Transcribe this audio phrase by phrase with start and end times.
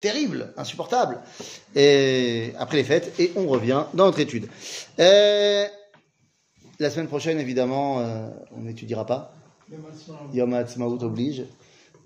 [0.00, 1.20] terrible, insupportable.
[1.74, 4.48] Et après les fêtes, et on revient dans notre étude.
[4.98, 5.66] Euh,
[6.78, 9.34] la semaine prochaine, évidemment, euh, on n'étudiera pas.
[10.32, 11.44] Yom Ha'atzmaut oblige.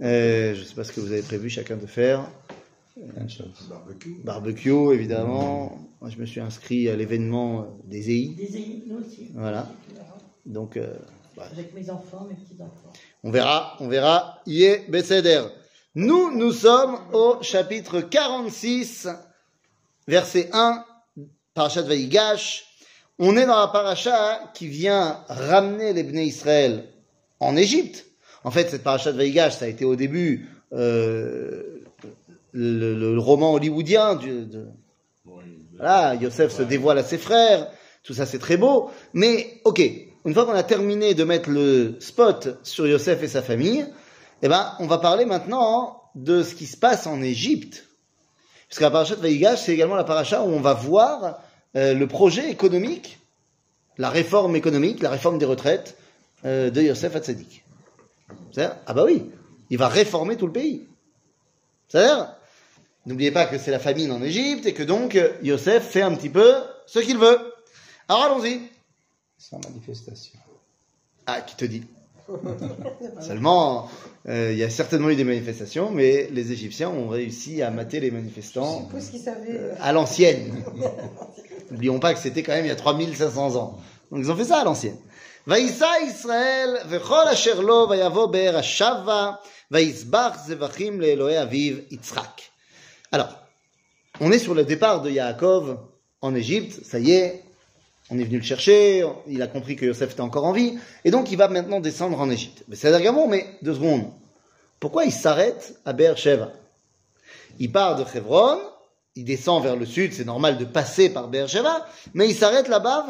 [0.01, 2.29] Euh, je ne sais pas ce que vous avez prévu chacun de faire.
[3.69, 4.21] Barbecue.
[4.25, 5.79] Barbecue, évidemment.
[6.01, 8.29] Moi, je me suis inscrit à l'événement des EI.
[8.37, 9.31] Des EI, nous aussi.
[9.35, 9.69] Voilà.
[10.45, 10.95] Donc, euh,
[11.39, 12.93] Avec mes enfants, mes petits-enfants.
[13.23, 14.41] on verra, on verra.
[14.47, 15.43] Yé Besséder.
[15.95, 19.09] Nous, nous sommes au chapitre 46,
[20.09, 20.85] verset 1,
[21.55, 22.65] Parashat Vaïgash.
[23.19, 26.85] On est dans la paracha qui vient ramener les Bnei Israël
[27.41, 28.07] en Égypte.
[28.43, 31.83] En fait, cette parashat Vaïgash, ça a été au début euh,
[32.53, 34.67] le, le- le roman hollywoodien du, de,
[35.77, 37.69] voilà, Yosef se dévoile à ses frères,
[38.03, 39.81] tout ça c'est très beau, mais ok,
[40.25, 43.85] une fois qu'on a terminé de mettre le spot sur Yosef et sa famille,
[44.43, 47.87] eh ben, on va parler maintenant de ce qui se passe en Égypte.
[48.69, 51.41] Parce que la paracha de Vaïgash, c'est également la paracha où on va voir
[51.77, 53.19] euh, le projet économique,
[53.99, 55.97] la réforme économique, la réforme des retraites
[56.45, 57.65] euh, de Yosef Hatzadik.
[58.51, 59.31] C'est-à-dire, ah bah oui,
[59.71, 60.89] il va réformer tout le pays.
[61.89, 62.35] C'est-à-dire,
[63.07, 66.31] n'oubliez pas que c'est la famine en Égypte et que donc Yosef fait un petit
[66.31, 66.55] peu
[66.87, 67.39] ce qu'il veut.
[68.09, 68.63] Alors allons-y.
[69.39, 70.39] Sans manifestation.
[71.27, 71.85] Ah, qui te dit?
[73.21, 73.89] Seulement,
[74.29, 78.01] euh, il y a certainement eu des manifestations, mais les Égyptiens ont réussi à mater
[78.01, 78.89] les manifestants
[79.19, 79.73] savaient.
[79.81, 80.65] à l'ancienne.
[81.71, 83.79] N'oublions pas que c'était quand même il y a 3500 ans.
[84.11, 84.97] Donc ils ont fait ça à l'ancienne.
[93.11, 93.37] Alors,
[94.21, 95.79] on est sur le départ de Yaakov
[96.21, 97.43] en Égypte, ça y est,
[98.11, 101.11] on est venu le chercher, il a compris que Yosef était encore en vie, et
[101.11, 102.65] donc il va maintenant descendre en Égypte.
[102.69, 104.11] Mais c'est Gamour, mais deux secondes.
[104.81, 106.53] Pourquoi il s'arrête à Beersheba
[107.59, 108.59] Il part de Hebron,
[109.15, 113.07] il descend vers le sud, c'est normal de passer par Beersheba, mais il s'arrête là-bas,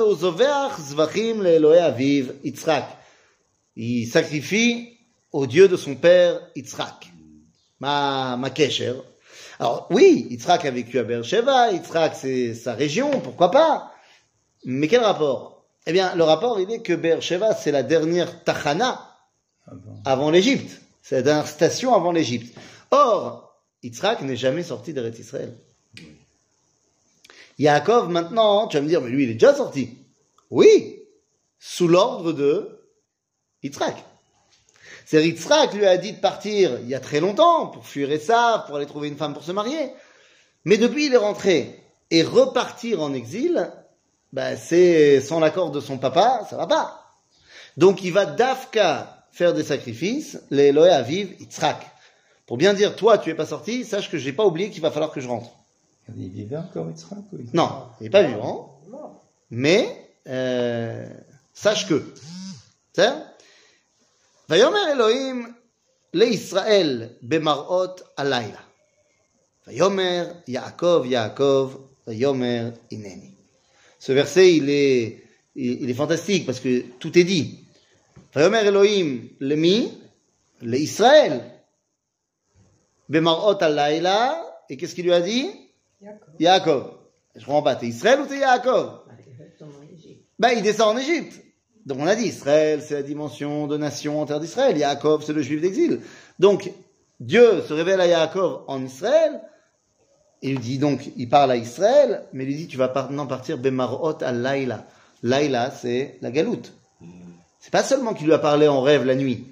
[0.80, 2.84] Zvachim Aviv Yitzhak.
[3.76, 4.98] Il sacrifie
[5.32, 7.10] au Dieu de son père Yitzhak.
[7.81, 8.94] Ma, ma kesher.
[9.58, 13.91] Alors oui, Yitzhak a vécu à Beersheba, Yitzhak c'est sa région, pourquoi pas?
[14.65, 15.65] Mais quel rapport?
[15.87, 19.09] Eh bien, le rapport, il est que Beersheba, c'est la dernière Tachana
[19.67, 19.73] Ah
[20.05, 20.81] avant l'Égypte.
[21.03, 22.56] C'est la dernière station avant l'Égypte.
[22.91, 25.56] Or, Yitzhak n'est jamais sorti d'Eretz Israël.
[27.59, 29.99] Yaakov, maintenant, tu vas me dire, mais lui, il est déjà sorti.
[30.50, 31.03] Oui,
[31.59, 32.87] sous l'ordre de
[33.65, 33.97] Yitzhak.
[35.05, 38.67] C'est Yitzhak lui a dit de partir il y a très longtemps pour fuir Esav,
[38.67, 39.91] pour aller trouver une femme pour se marier.
[40.65, 41.81] Mais depuis, il est rentré.
[42.11, 43.73] Et repartir en exil,
[44.34, 47.03] bah, c'est sans l'accord de son papa, ça va pas.
[47.78, 51.85] Donc il va d'Afka faire des sacrifices, les Eloé Aviv Yitzhak.
[52.45, 54.91] Pour bien dire, toi, tu es pas sorti, sache que j'ai pas oublié qu'il va
[54.91, 55.51] falloir que je rentre.
[56.16, 58.79] Il vivait encore Yitzhak ou il- Non, il n'est pas vivant,
[59.50, 61.07] mais euh,
[61.53, 62.13] sache que.
[62.95, 63.13] C'est
[64.50, 65.53] ויאמר אלוהים
[66.13, 68.59] לישראל במראות הלילה.
[69.68, 71.75] ויאמר יעקב יעקב
[72.07, 73.31] ויאמר הנני.
[74.02, 75.22] Ce verset, il est,
[75.54, 77.60] il, est fantastique parce que tout est dit.
[78.34, 79.96] Vayomer Elohim, le mi,
[80.60, 81.40] le Israël,
[83.08, 85.46] Bemarot al-Laïla, et qu'est-ce qu'il lui a dit?
[86.40, 86.98] Yaakov.
[87.36, 89.02] Je ne comprends pas, t'es Israël ou t'es Yaakov?
[90.36, 91.40] Ben, il descend en Égypte.
[91.86, 94.76] Donc on a dit, Israël, c'est la dimension de nation en terre d'Israël.
[94.76, 96.00] Yaakov, c'est le juif d'exil.
[96.40, 96.72] Donc,
[97.20, 99.40] Dieu se révèle à Yaakov en Israël,
[100.42, 103.26] et il dit donc, il parle à Israël, mais il lui dit, tu vas maintenant
[103.26, 104.86] partir Bemarot à Laïla.
[105.22, 106.72] Laïla, c'est la galoute.
[107.60, 109.47] C'est pas seulement qu'il lui a parlé en rêve la nuit,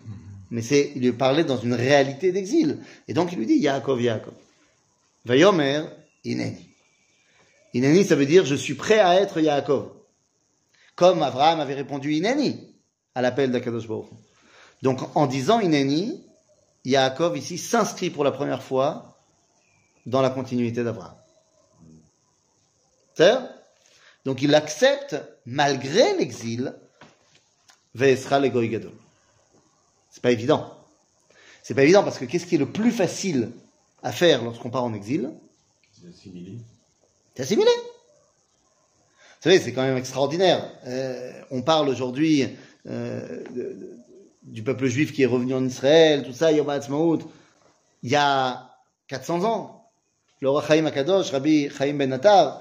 [0.51, 2.79] mais c'est, il lui a parlé dans une réalité d'exil.
[3.07, 4.35] Et donc il lui dit, Yaakov, Yaakov.
[5.25, 5.83] Vayomer,
[6.25, 6.67] Ineni.
[7.73, 9.91] Ineni, ça veut dire, je suis prêt à être Yaakov
[11.01, 12.61] comme Abraham avait répondu Ineni
[13.15, 14.11] à l'appel d'Akadosh Baruch.
[14.83, 16.23] Donc en disant Ineni,
[16.85, 19.17] Yaakov ici s'inscrit pour la première fois
[20.11, 21.15] dans la continuité d'Abraham.
[24.25, 25.17] Donc il accepte,
[25.47, 26.75] malgré l'exil,
[27.95, 28.93] Ve'esra le Gadol.
[30.11, 30.75] C'est pas évident.
[31.63, 33.51] C'est pas évident parce que qu'est-ce qui est le plus facile
[34.03, 35.31] à faire lorsqu'on part en exil?
[35.93, 36.59] C'est assimilé.
[37.35, 37.71] C'est assimilé.
[37.77, 40.71] Vous savez, c'est quand même extraordinaire.
[40.87, 42.49] Euh, on parle aujourd'hui
[42.87, 43.43] euh,
[44.43, 47.21] du peuple juif qui est revenu en Israël, tout ça, Yom Ha'atzmaut.
[48.03, 48.71] Il y a
[49.09, 49.80] 400 ans,
[50.41, 52.61] le roi Akadosh, Rabbi Chaim Ben Attar,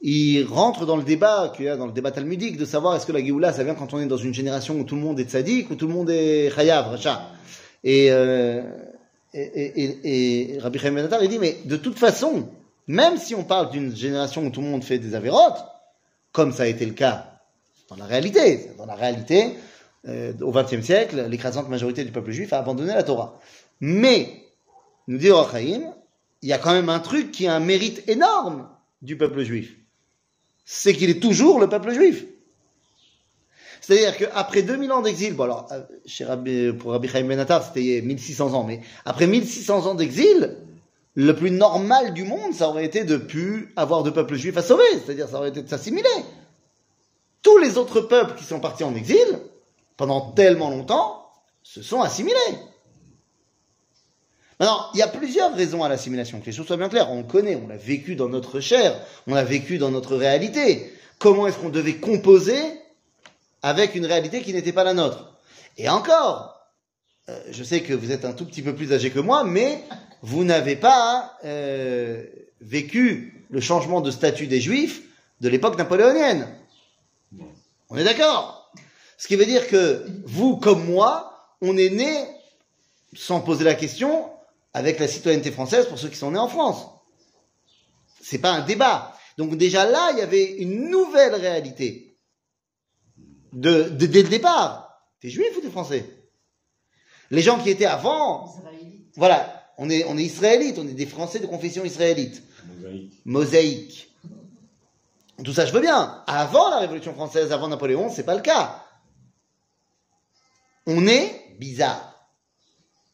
[0.00, 3.06] il rentre dans le débat qu'il y a dans le débat talmudique de savoir est-ce
[3.06, 5.18] que la Géoula, ça vient quand on est dans une génération où tout le monde
[5.18, 7.30] est tzaddik ou tout le monde est chayav, racha.
[7.82, 8.62] Et euh,
[9.34, 12.48] et, Rabbi Chaim Ben Attar, il dit, mais de toute façon,
[12.86, 15.64] même si on parle d'une génération où tout le monde fait des avérotes,
[16.32, 17.40] comme ça a été le cas
[17.88, 19.54] dans la réalité, dans la réalité,
[20.06, 23.38] euh, au XXe siècle, l'écrasante majorité du peuple juif a abandonné la Torah.
[23.80, 24.44] Mais,
[25.06, 25.94] nous dit Orachaim,
[26.42, 28.68] il y a quand même un truc qui a un mérite énorme
[29.02, 29.76] du peuple juif.
[30.64, 32.24] C'est qu'il est toujours le peuple juif.
[33.80, 38.52] C'est-à-dire qu'après 2000 ans d'exil, bon alors, euh, pour Rabbi Chaim Ben Attar, c'était 1600
[38.52, 40.56] ans, mais après 1600 ans d'exil,
[41.14, 44.62] le plus normal du monde, ça aurait été de plus avoir de peuple juif à
[44.62, 46.08] sauver, c'est-à-dire ça aurait été de s'assimiler.
[47.42, 49.40] Tous les autres peuples qui sont partis en exil,
[49.96, 51.24] pendant tellement longtemps,
[51.62, 52.58] se sont assimilés.
[54.60, 57.10] Maintenant, il y a plusieurs raisons à l'assimilation, que les choses soient bien claires.
[57.12, 60.92] On connaît, on l'a vécu dans notre chair, on l'a vécu dans notre réalité.
[61.18, 62.58] Comment est-ce qu'on devait composer
[63.62, 65.36] avec une réalité qui n'était pas la nôtre?
[65.76, 66.60] Et encore,
[67.28, 69.84] euh, je sais que vous êtes un tout petit peu plus âgé que moi, mais
[70.22, 72.24] vous n'avez pas euh,
[72.60, 75.02] vécu le changement de statut des Juifs
[75.40, 76.48] de l'époque napoléonienne.
[77.90, 78.72] On est d'accord?
[79.16, 82.26] Ce qui veut dire que vous, comme moi, on est né,
[83.14, 84.30] sans poser la question,
[84.78, 86.86] avec la citoyenneté française pour ceux qui sont nés en France.
[88.22, 89.14] C'est pas un débat.
[89.36, 92.16] Donc déjà là, il y avait une nouvelle réalité.
[93.52, 95.02] De, de- dès le départ.
[95.20, 96.04] T'es juif ou t'es français?
[97.30, 99.12] Les gens qui étaient avant, Israélite.
[99.16, 102.42] voilà, on est, on est israélites, on est des Français de confession israélite.
[102.66, 103.20] Mosaïque.
[103.24, 104.14] Mosaïque.
[105.44, 106.22] Tout ça, je veux bien.
[106.26, 108.82] Avant la Révolution française, avant Napoléon, c'est pas le cas.
[110.86, 112.07] On est bizarre.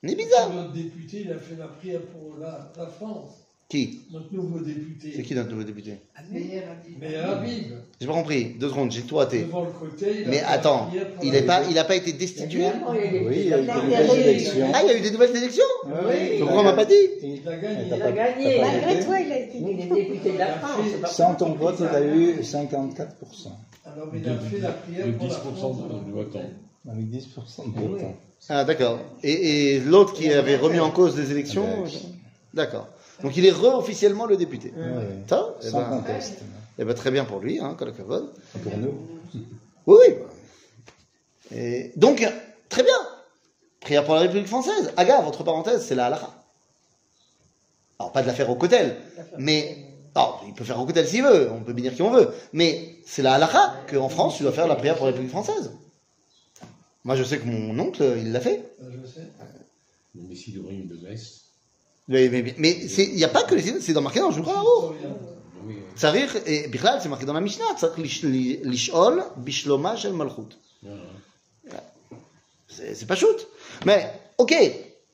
[0.04, 0.52] On est bizarre.
[0.52, 3.30] Notre député, il a fait la prière pour la, la France.
[3.66, 5.14] Qui Notre nouveau député.
[5.16, 5.94] C'est qui notre nouveau député
[6.30, 6.60] Mais
[7.16, 8.44] Habib, J'ai pas compris.
[8.60, 9.44] Deux secondes, j'ai tout raté.
[9.44, 10.90] devant le côté, il a Mais attends,
[11.22, 14.20] il n'a pas, il a pas été destitué Oui, il y a eu des nouvelles
[14.28, 14.66] élections.
[14.74, 17.48] Ah, il y a eu des nouvelles élections Oui, Pourquoi on m'a pas dit Il
[17.48, 17.86] a gagné.
[17.86, 18.60] Il a gagné.
[18.60, 21.12] Malgré toi, il a été il est député de la France.
[21.12, 23.48] Sans ton vote, il a eu 54%,
[23.86, 25.76] Alors il a fait la prière pour la 10% France.
[26.06, 26.50] de votants.
[26.86, 28.14] avec 10% de votants.
[28.48, 28.98] Ah, d'accord.
[29.22, 31.84] Et, et l'autre qui avait remis en cause les élections
[32.52, 32.88] D'accord.
[33.22, 34.72] Donc il est re-officiellement le député.
[35.28, 36.38] Ça eh sans ben, conteste.
[36.78, 38.32] eh ben, Très bien pour lui, hein, Kolakavod.
[38.62, 38.94] Pour nous.
[39.86, 40.14] Oui, oui.
[41.54, 42.26] Et donc,
[42.68, 42.96] très bien.
[43.80, 44.92] Prière pour la République française.
[44.96, 46.30] Aga, votre parenthèse, c'est la halakha.
[47.98, 48.96] Alors, pas de la faire au cotel,
[49.38, 49.78] mais.
[50.16, 52.96] Alors, il peut faire au cotel s'il veut, on peut bénir qui on veut, mais
[53.04, 55.72] c'est la halakha qu'en France, tu dois faire la prière pour la République française.
[57.03, 58.59] Moi, je sais que mon oncle, il l'a fait.
[58.79, 59.27] Ça, Je sais.
[60.15, 61.41] Le Messie de Rime de Metz.
[62.07, 64.33] Mais mais- mais c'est- il n'y a pas que les c'est dans marqué dans le
[64.35, 64.95] Shulchan Aruch.
[65.67, 68.25] Oui, צריך, et בכלל, c'est marqué dans la Mishnah, צריך לש-
[68.63, 70.55] לשאול בשלומה של מלכות.
[70.83, 71.83] voilà.
[72.67, 73.39] C'est c'est pas shoot.
[73.85, 74.01] Mais,
[74.37, 74.53] ok,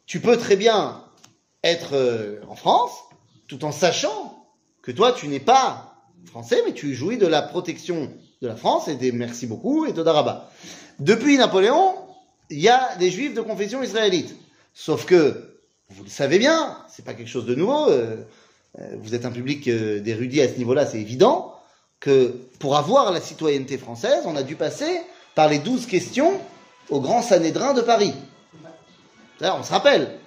[0.06, 1.02] tu peux très bien
[1.64, 2.92] être euh, en France,
[3.48, 4.20] tout en sachant
[4.84, 5.66] que toi, tu n'es pas
[6.26, 8.12] français, mais tu jouis de la protection
[8.43, 10.51] de la France et des merci beaucoup et de Daraba.
[10.99, 11.95] Depuis Napoléon,
[12.49, 14.35] il y a des juifs de confession israélite.
[14.73, 15.59] Sauf que,
[15.91, 18.17] vous le savez bien, c'est pas quelque chose de nouveau, euh,
[18.79, 21.55] euh, vous êtes un public euh, d'érudits à ce niveau-là, c'est évident,
[21.99, 25.03] que pour avoir la citoyenneté française, on a dû passer
[25.35, 26.41] par les douze questions
[26.89, 28.15] au grand Sanhédrin de Paris.
[29.41, 30.19] Là, on se rappelle.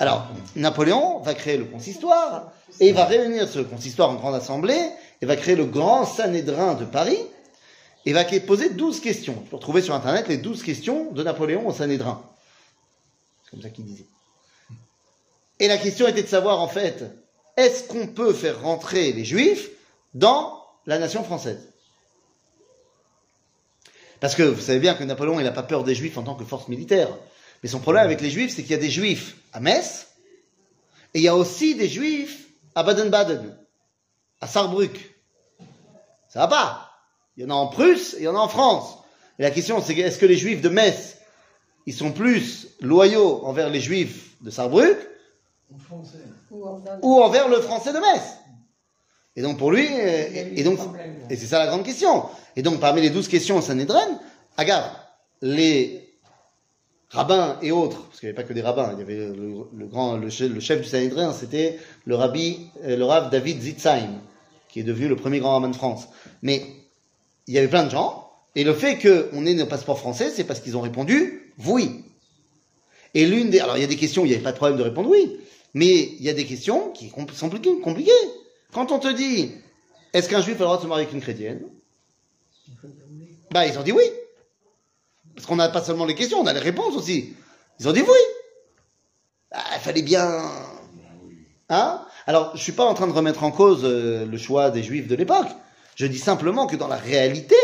[0.00, 0.26] Alors,
[0.56, 5.26] Napoléon va créer le consistoire et il va réunir ce consistoire en grande assemblée et
[5.26, 7.18] va créer le grand Sanhédrin de Paris
[8.06, 9.34] et va poser 12 questions.
[9.34, 12.22] Tu peux retrouver sur Internet les 12 questions de Napoléon au Sanhédrin.
[13.44, 14.06] C'est comme ça qu'il disait.
[15.60, 17.04] Et la question était de savoir, en fait,
[17.56, 19.70] est-ce qu'on peut faire rentrer les Juifs
[20.14, 21.68] dans la nation française?
[24.20, 26.34] Parce que vous savez bien que Napoléon, il n'a pas peur des Juifs en tant
[26.34, 27.08] que force militaire.
[27.62, 30.06] Mais son problème avec les Juifs, c'est qu'il y a des Juifs à Metz,
[31.14, 33.56] et il y a aussi des Juifs à Baden-Baden,
[34.40, 35.14] à Saarbrück.
[36.28, 36.90] Ça va pas.
[37.36, 38.98] Il y en a en Prusse et il y en a en France.
[39.38, 41.18] Et la question, c'est est-ce que les Juifs de Metz,
[41.86, 46.18] ils sont plus loyaux envers les Juifs de français.
[47.02, 48.22] Ou envers le Français de Metz?
[49.36, 50.80] Et donc pour lui, euh, et, donc,
[51.30, 52.24] et c'est ça la grande question.
[52.56, 54.18] Et donc parmi les douze questions au Sanhedrin,
[54.58, 54.90] regarde,
[55.42, 56.12] les
[57.10, 59.68] rabbins et autres, parce qu'il n'y avait pas que des rabbins, il y avait le,
[59.72, 63.60] le grand, le chef, le chef du Sanhedrin, c'était le rabbi, euh, le rav David
[63.60, 64.20] Zitzheim,
[64.68, 66.08] qui est devenu le premier grand rabbin de France.
[66.42, 66.64] Mais
[67.46, 70.44] il y avait plein de gens, et le fait qu'on ait nos passeports français, c'est
[70.44, 72.04] parce qu'ils ont répondu oui.
[73.14, 74.78] Et l'une des, alors il y a des questions il n'y avait pas de problème
[74.78, 75.38] de répondre oui,
[75.74, 77.50] mais il y a des questions qui sont
[77.82, 78.10] compliquées.
[78.72, 79.52] Quand on te dit,
[80.12, 81.62] est-ce qu'un juif a le droit de se marier avec une chrétienne?
[83.50, 84.04] Bah, ils ont dit oui.
[85.34, 87.34] Parce qu'on n'a pas seulement les questions, on a les réponses aussi.
[87.80, 89.58] Ils ont dit oui.
[89.74, 90.42] il fallait bien.
[91.68, 92.06] Hein?
[92.28, 95.08] Alors, je suis pas en train de remettre en cause euh, le choix des juifs
[95.08, 95.48] de l'époque.
[95.96, 97.56] Je dis simplement que dans la réalité,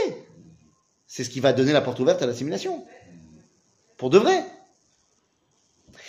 [1.07, 2.83] c'est ce qui va donner la porte ouverte à l'assimilation.
[3.99, 4.43] Pour de vrai.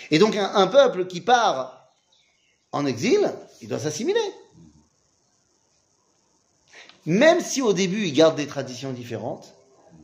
[0.10, 1.92] Et donc, un, peuple qui part
[2.72, 4.24] en exil, il doit s'assimiler.
[7.06, 9.54] Même si au début, il garde des traditions différentes,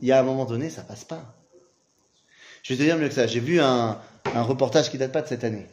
[0.02, 1.34] il y a un moment donné, ça passe pas.
[2.62, 3.26] Je vais te dire mieux que ça.
[3.26, 5.66] J'ai vu un, un reportage qui date pas de cette année.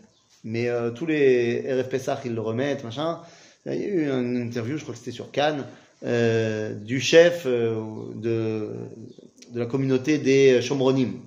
[0.43, 3.22] Mais euh, tous les RFP SAR, ils le remettent, machin.
[3.65, 5.65] Il y a eu une interview, je crois que c'était sur Cannes,
[6.05, 7.81] euh, du chef euh,
[8.15, 8.74] de,
[9.53, 11.19] la communauté des Chomronim.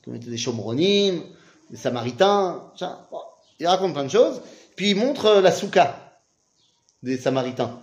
[0.00, 1.22] La communauté des Chomronim,
[1.70, 2.98] des Samaritains, machin.
[3.60, 4.40] Il raconte plein de choses.
[4.74, 5.96] Puis il montre la souka
[7.02, 7.80] des Samaritains.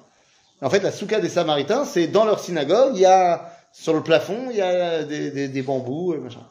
[0.61, 4.01] En fait, la souka des Samaritains, c'est dans leur synagogue, il y a, sur le
[4.01, 6.45] plafond, il y a des, des, des bambous, et machin.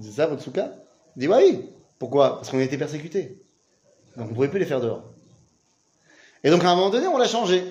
[0.00, 0.72] C'est ça votre souka?
[1.16, 1.60] Il dit, bah oui.
[2.02, 2.34] Pourquoi?
[2.34, 3.40] Parce qu'on a été persécutés.
[4.16, 5.04] Donc on ne pouvait plus les faire dehors.
[6.42, 7.62] Et donc à un moment donné, on l'a changé.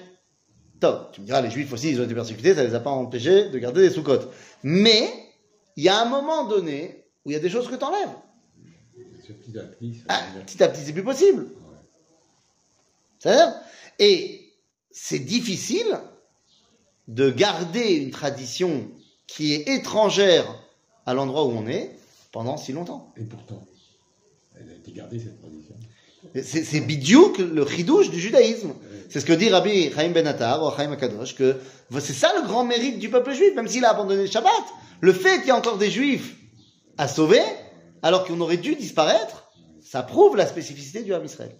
[0.79, 1.11] Top.
[1.11, 3.49] Tu me diras, les juifs aussi, ils ont été persécutés, ça les a pas empêchés
[3.49, 4.31] de garder des sous-côtes.
[4.63, 5.11] Mais,
[5.75, 8.07] il y a un moment donné où il y a des choses que tu enlèves.
[9.27, 9.95] C'est petit à petit.
[9.95, 11.47] ça Ah, petit à petit, c'est plus possible.
[13.99, 14.53] Et
[14.91, 15.99] c'est difficile
[17.09, 18.89] de garder une tradition
[19.27, 20.57] qui est étrangère
[21.05, 21.97] à l'endroit où on est
[22.31, 23.11] pendant si longtemps.
[23.17, 23.67] Et pourtant,
[24.63, 25.75] elle a été gardée cette tradition.
[26.35, 28.73] Et C'est bidiouk le chidouche du judaïsme.
[29.09, 31.57] C'est ce que dit Rabbi Chaim Ben Attar, ou Chaim Akadosh, que
[31.99, 34.51] c'est ça le grand mérite du peuple juif, même s'il a abandonné le Shabbat.
[35.01, 36.35] Le fait qu'il y ait encore des juifs
[36.97, 37.41] à sauver,
[38.03, 39.51] alors qu'on aurait dû disparaître,
[39.83, 41.51] ça prouve la spécificité du Ham Israël.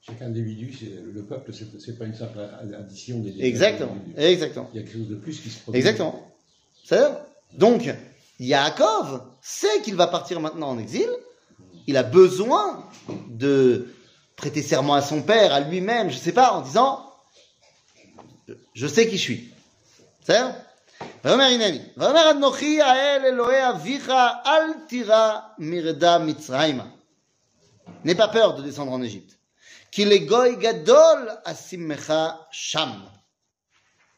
[0.00, 0.72] Chaque individu,
[1.12, 2.38] le peuple, c'est pas une simple
[2.78, 3.34] addition des.
[3.44, 5.78] Exactement, exactement, Il y a quelque chose de plus qui se produit.
[5.78, 6.32] exactement.
[6.84, 7.18] C'est-à-dire,
[7.58, 7.92] donc,
[8.38, 11.08] Yaakov sait qu'il va partir maintenant en exil,
[11.86, 12.84] il a besoin
[13.28, 13.88] de
[14.36, 17.12] prêter serment à son père, à lui-même, je ne sais pas, en disant
[18.74, 19.50] Je sais qui je suis.
[20.22, 20.34] C'est
[28.04, 29.38] N'aie pas peur de descendre en Égypte.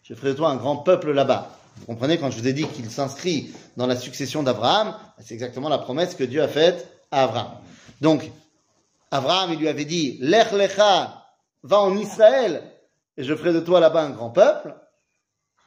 [0.03, 1.57] Je ferai de toi un grand peuple là-bas.
[1.77, 5.69] Vous comprenez, quand je vous ai dit qu'il s'inscrit dans la succession d'Abraham, c'est exactement
[5.69, 7.61] la promesse que Dieu a faite à
[8.01, 8.31] Donc,
[9.11, 11.25] Abraham, il lui avait dit, Lech lecha,
[11.63, 12.71] va en Israël,
[13.17, 14.75] et je ferai de toi là-bas un grand peuple.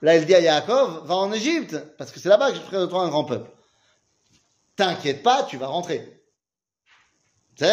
[0.02, 2.78] Là, il dit à Yaakov, va en Égypte, parce que c'est là-bas que je ferai
[2.78, 3.50] de toi un grand peuple.
[4.76, 6.22] T'inquiète pas, tu vas rentrer.
[7.56, 7.68] C'est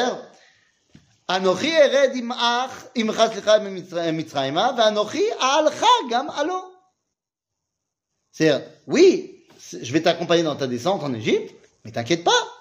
[1.31, 2.71] ered lecha
[4.81, 6.75] anochi alo.
[8.33, 12.58] C'est-à-dire, oui, je vais t'accompagner dans ta descente en Égypte, mais t'inquiète pas,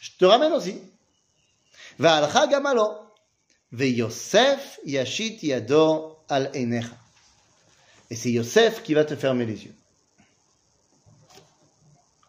[0.00, 0.74] je te ramène aussi.
[1.98, 2.92] והלכה גם עלו,
[3.72, 6.94] ויוסף ישית ידו על עיניך.
[8.10, 9.74] Et c'est Yosef qui va te fermer les yeux.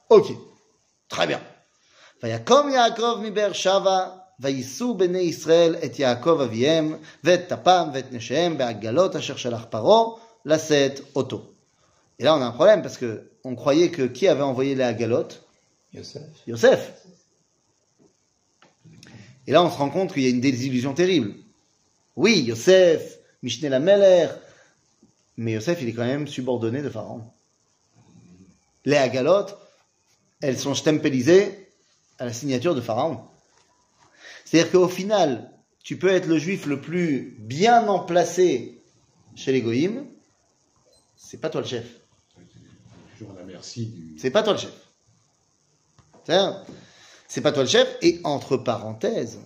[0.10, 0.32] Ok,
[1.10, 1.40] très bien.
[2.24, 9.16] ויקום יעקב מבאר שבע, ויישאו בני ישראל את יעקב אביהם, ואת טפם ואת נשיהם בעגלות
[9.16, 11.52] אשר שלח פרעה, לשאת אותו.
[12.20, 14.84] Et là, on a un problème parce que on croyait que qui avait envoyé les
[14.84, 15.44] agalotes
[15.94, 16.22] Yosef.
[16.48, 16.92] Yosef.
[19.51, 21.35] Et là, on se rend compte qu'il y a une désillusion terrible.
[22.15, 24.29] Oui, Yosef, Mishneh Lameler,
[25.37, 27.25] mais Yosef, il est quand même subordonné de Pharaon.
[28.85, 29.59] Les agalotes,
[30.41, 31.69] elles sont stempelisées
[32.21, 33.25] à la signature de Pharaon.
[34.45, 35.51] C'est-à-dire qu'au final,
[35.83, 38.81] tu peux être le juif le plus bien emplacé
[39.35, 40.07] chez les goïms,
[41.17, 41.87] c'est pas toi le chef.
[44.17, 44.87] C'est pas toi le chef.
[47.31, 47.97] C'est pas toi le chef.
[48.03, 49.39] Et entre parenthèses,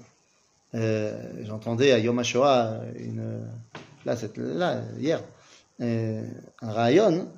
[0.75, 3.47] euh, j'entendais à Yom HaShoah, une,
[4.07, 5.23] là, hier,
[5.83, 6.26] euh,
[6.62, 7.31] un rayon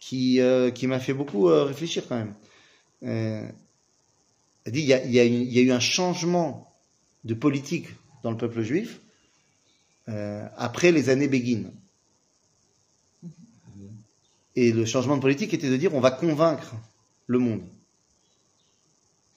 [0.00, 2.34] qui, euh, qui m'a fait beaucoup réfléchir quand même.
[3.02, 3.52] Elle
[4.72, 6.72] dit, il y a, il eu- il y a eu un changement
[7.24, 7.88] de politique
[8.22, 8.98] dans le peuple juif
[10.56, 11.64] après les années Begin.
[14.54, 16.72] Et le changement de politique était de dire on va convaincre
[17.26, 17.62] le monde.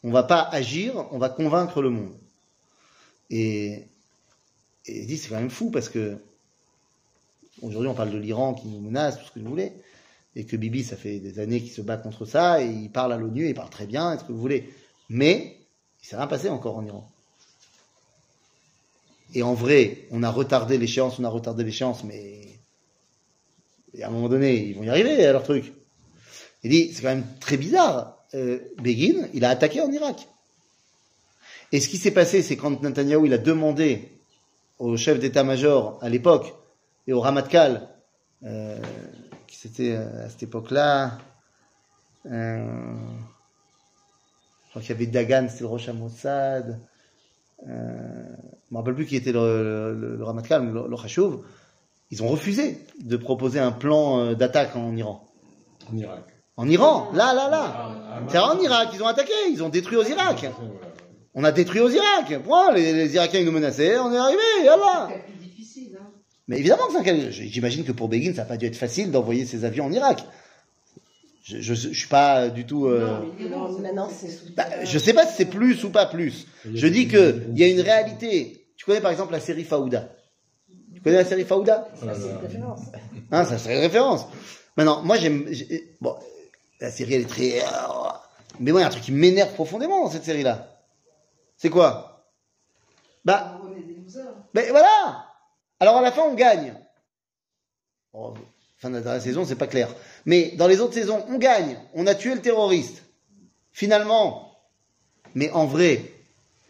[0.04, 2.14] On va pas agir, on va convaincre le monde.
[3.30, 3.86] Et,
[4.86, 6.18] et il dit c'est quand même fou parce que
[7.62, 9.74] aujourd'hui on parle de l'Iran qui nous menace, tout ce que vous voulez,
[10.36, 13.14] et que Bibi ça fait des années qu'il se bat contre ça, et il parle
[13.14, 14.74] à l'ONU, il parle très bien, est-ce que vous voulez.
[15.10, 15.58] Mais
[16.02, 17.10] il s'est rien passé encore en Iran.
[19.36, 22.50] Et en vrai, on a retardé l'échéance, on a retardé l'échéance, mais
[23.94, 25.74] et à un moment donné, ils vont y arriver à leur truc.
[26.64, 28.19] Il dit, c'est quand même très bizarre.
[28.36, 30.28] Euh, Begin, il a attaqué en Irak.
[31.72, 34.12] Et ce qui s'est passé, c'est quand Netanyahou il a demandé
[34.78, 36.54] au chef d'état-major à l'époque
[37.08, 37.88] et au Ramatkal,
[38.44, 38.80] euh,
[39.48, 41.18] qui c'était euh, à cette époque-là,
[42.28, 42.96] euh,
[44.66, 46.80] je crois qu'il y avait Dagan, c'était le Rosh Mossad,
[47.68, 48.26] euh,
[48.70, 51.44] je me rappelle plus qui était le, le, le Ramatkal, mais le,
[52.12, 55.28] ils ont refusé de proposer un plan d'attaque en Iran.
[55.92, 56.39] En Irak.
[56.60, 57.64] En Iran, là, là, là.
[58.12, 60.46] Ah, C'est en Irak, ils ont attaqué, ils ont détruit aux Irak.
[61.34, 62.38] On a détruit aux Irak.
[62.44, 65.08] Point, les, les Irakiens ils nous menaçaient, on est arrivé, yallah.
[65.10, 66.08] C'est plus difficile, hein.
[66.50, 68.76] Mais évidemment que c'est un cas- J'imagine que pour Begin, ça n'a pas dû être
[68.76, 70.26] facile d'envoyer ses avions en Irak.
[71.44, 72.88] Je, je suis pas du tout.
[72.88, 73.08] euh,
[73.50, 74.10] Non, maintenant,
[74.58, 76.46] bah, je sais pas si c'est plus ou pas plus.
[76.74, 78.66] Je dis que il y a une réalité.
[78.76, 80.10] Tu connais par exemple la série Faouda.
[80.94, 81.88] Tu connais la série Faouda?
[81.96, 82.82] C'est une référence.
[83.32, 84.26] Hein, ça serait une référence.
[84.78, 85.46] Maintenant, moi j'aime.
[86.02, 86.16] Bon,
[86.80, 87.62] la série elle est très.
[87.62, 87.66] euh,
[88.60, 90.80] Mais moi, il y a un truc qui m'énerve profondément dans cette série-là.
[91.58, 92.26] C'est quoi?
[93.26, 94.34] Bah, On est des losers.
[94.54, 95.26] ben voilà
[95.80, 96.74] Alors à la fin, on gagne.
[98.14, 98.34] Bon,
[98.78, 99.94] fin de la saison, c'est pas clair.
[100.26, 101.78] Mais dans les autres saisons, on gagne.
[101.94, 103.04] On a tué le terroriste.
[103.72, 104.58] Finalement.
[105.36, 106.02] Mais en vrai,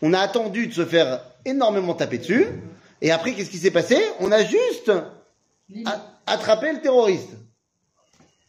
[0.02, 2.48] on a attendu de se faire énormément taper dessus.
[3.02, 3.98] Et après, qu'est-ce qui s'est passé?
[4.20, 4.92] On a juste
[6.26, 7.30] attrapé le terroriste.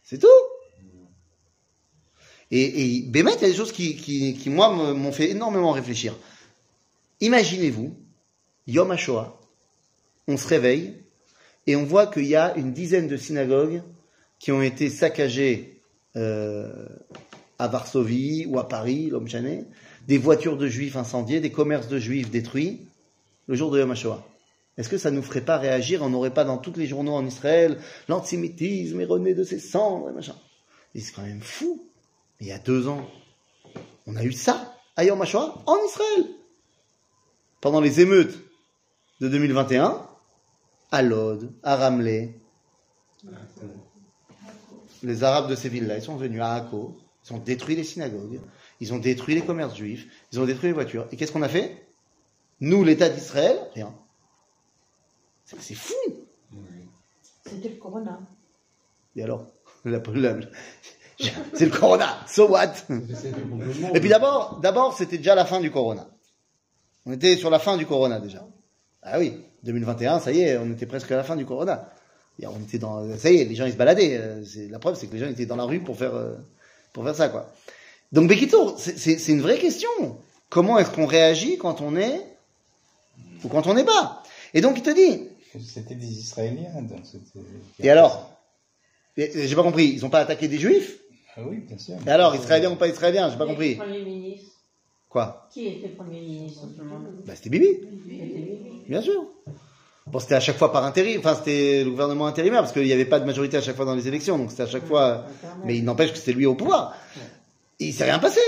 [0.03, 0.27] C'est tout.
[2.51, 6.15] Et, et il y a des choses qui, moi, m'ont fait énormément réfléchir.
[7.21, 7.95] Imaginez-vous,
[8.67, 9.39] Yom HaShoah,
[10.27, 10.95] on se réveille
[11.67, 13.83] et on voit qu'il y a une dizaine de synagogues
[14.39, 15.81] qui ont été saccagées
[16.15, 16.87] euh,
[17.59, 19.65] à Varsovie ou à Paris, l'homme chané,
[20.07, 22.81] des voitures de juifs incendiées, des commerces de juifs détruits
[23.47, 24.25] le jour de Yom HaShoah.
[24.77, 26.01] Est-ce que ça nous ferait pas réagir?
[26.01, 27.77] On n'aurait pas dans tous les journaux en Israël
[28.07, 30.35] l'antisémitisme est rené de ses cendres et machin.
[30.95, 31.90] C'est quand même fou.
[32.41, 33.07] Il y a deux ans,
[34.07, 36.25] on a eu ça à Yom HaShoah en Israël.
[37.61, 38.35] Pendant les émeutes
[39.19, 40.07] de 2021,
[40.91, 42.41] à Lod, à Ramleh,
[45.03, 46.97] les Arabes de ces villes-là, ils sont venus à Akko,
[47.29, 48.41] ils ont détruit les synagogues,
[48.79, 51.07] ils ont détruit les commerces juifs, ils ont détruit les voitures.
[51.11, 51.87] Et qu'est-ce qu'on a fait?
[52.59, 53.93] Nous, l'État d'Israël, rien.
[55.45, 55.93] C'est- fou
[57.45, 58.19] C'était le corona.
[59.15, 59.45] Et alors?
[59.85, 60.39] La- la-
[61.53, 62.73] C'est le corona, so what?
[63.93, 66.07] Et puis d'abord, d'abord, c'était déjà la fin du corona.
[67.05, 68.45] On était sur la fin du corona déjà.
[69.03, 71.89] Ah oui, 2021, ça y est, on était presque à la fin du corona.
[72.39, 74.17] Et on était dans, ça y est, les gens ils se baladaient.
[74.19, 76.33] Euh, la preuve, c'est que les gens étaient dans la rue pour faire, euh,
[76.93, 77.51] pour faire ça quoi.
[78.11, 79.89] Donc Bekito, c'est- une vraie question.
[80.49, 82.21] Comment est-ce qu'on réagit quand on est
[83.43, 84.21] ou quand on n'est pas?
[84.53, 85.27] Et donc il te dit.
[85.59, 87.01] C'était des Israéliens, donc.
[87.79, 88.29] Et alors?
[89.17, 89.87] J'ai pas compris.
[89.87, 90.97] Ils ont pas attaqué des juifs?
[91.37, 91.95] Ah oui, bien sûr.
[92.05, 93.75] Et alors, israéliens ou pas israéliens J'ai pas Qui était compris.
[93.75, 94.51] Premier ministre.
[95.09, 95.47] Quoi?
[95.51, 96.67] Qui était Premier ministre
[97.25, 97.67] Bah c'était Bibi.
[98.87, 99.25] Bien sûr.
[100.07, 102.91] Bon, c'était à chaque fois par intérim, enfin c'était le gouvernement intérimaire parce qu'il n'y
[102.93, 105.25] avait pas de majorité à chaque fois dans les élections, donc c'était à chaque fois.
[105.63, 106.95] Mais il n'empêche que c'était lui au pouvoir.
[107.79, 108.41] Et il s'est rien passé.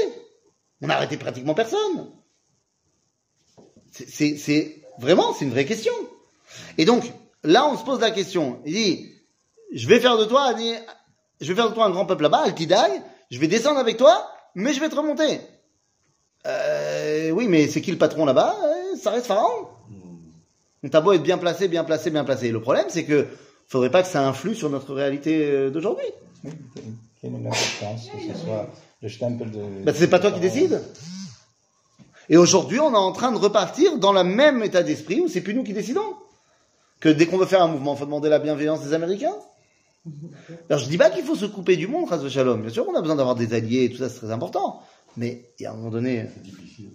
[0.82, 2.10] On a arrêté pratiquement personne.
[3.92, 5.94] C'est- vraiment, c'est une vraie question.
[6.78, 7.04] Et donc
[7.44, 8.60] là, on se pose la question.
[8.66, 9.12] Il dit,
[9.74, 10.54] je vais faire de toi,
[11.42, 13.02] je vais faire de toi un grand peuple là-bas, Al-Tidai.
[13.32, 15.40] Je vais descendre avec toi, mais je vais te remonter.
[16.46, 19.68] Euh, oui, mais c'est qui le patron là-bas Euh, Ça reste Pharaon.
[20.84, 22.52] Donc t'as beau être bien placé, bien placé, bien placé.
[22.52, 23.28] Le problème, c'est que
[23.68, 26.06] faudrait pas que ça influe sur notre réalité euh, d'aujourd'hui.
[26.44, 26.52] Oui,
[27.22, 28.68] quelle est l'importance que ce soit
[29.02, 29.62] le stempel de.
[29.86, 30.82] Bah, c'est pas toi qui décides.
[32.30, 35.42] Et aujourd'hui, on est en train de repartir dans le même état d'esprit où c'est
[35.42, 36.16] plus nous qui décidons.
[37.00, 39.36] Que dès qu'on veut faire un mouvement, faut demander la bienveillance des Américains.
[40.70, 42.62] Alors je dis pas qu'il faut se couper du monde, Ras Shalom.
[42.62, 44.82] Bien sûr qu'on a besoin d'avoir des alliés et tout ça, c'est très important.
[45.16, 46.90] Mais il y a un moment donné, C'est difficile.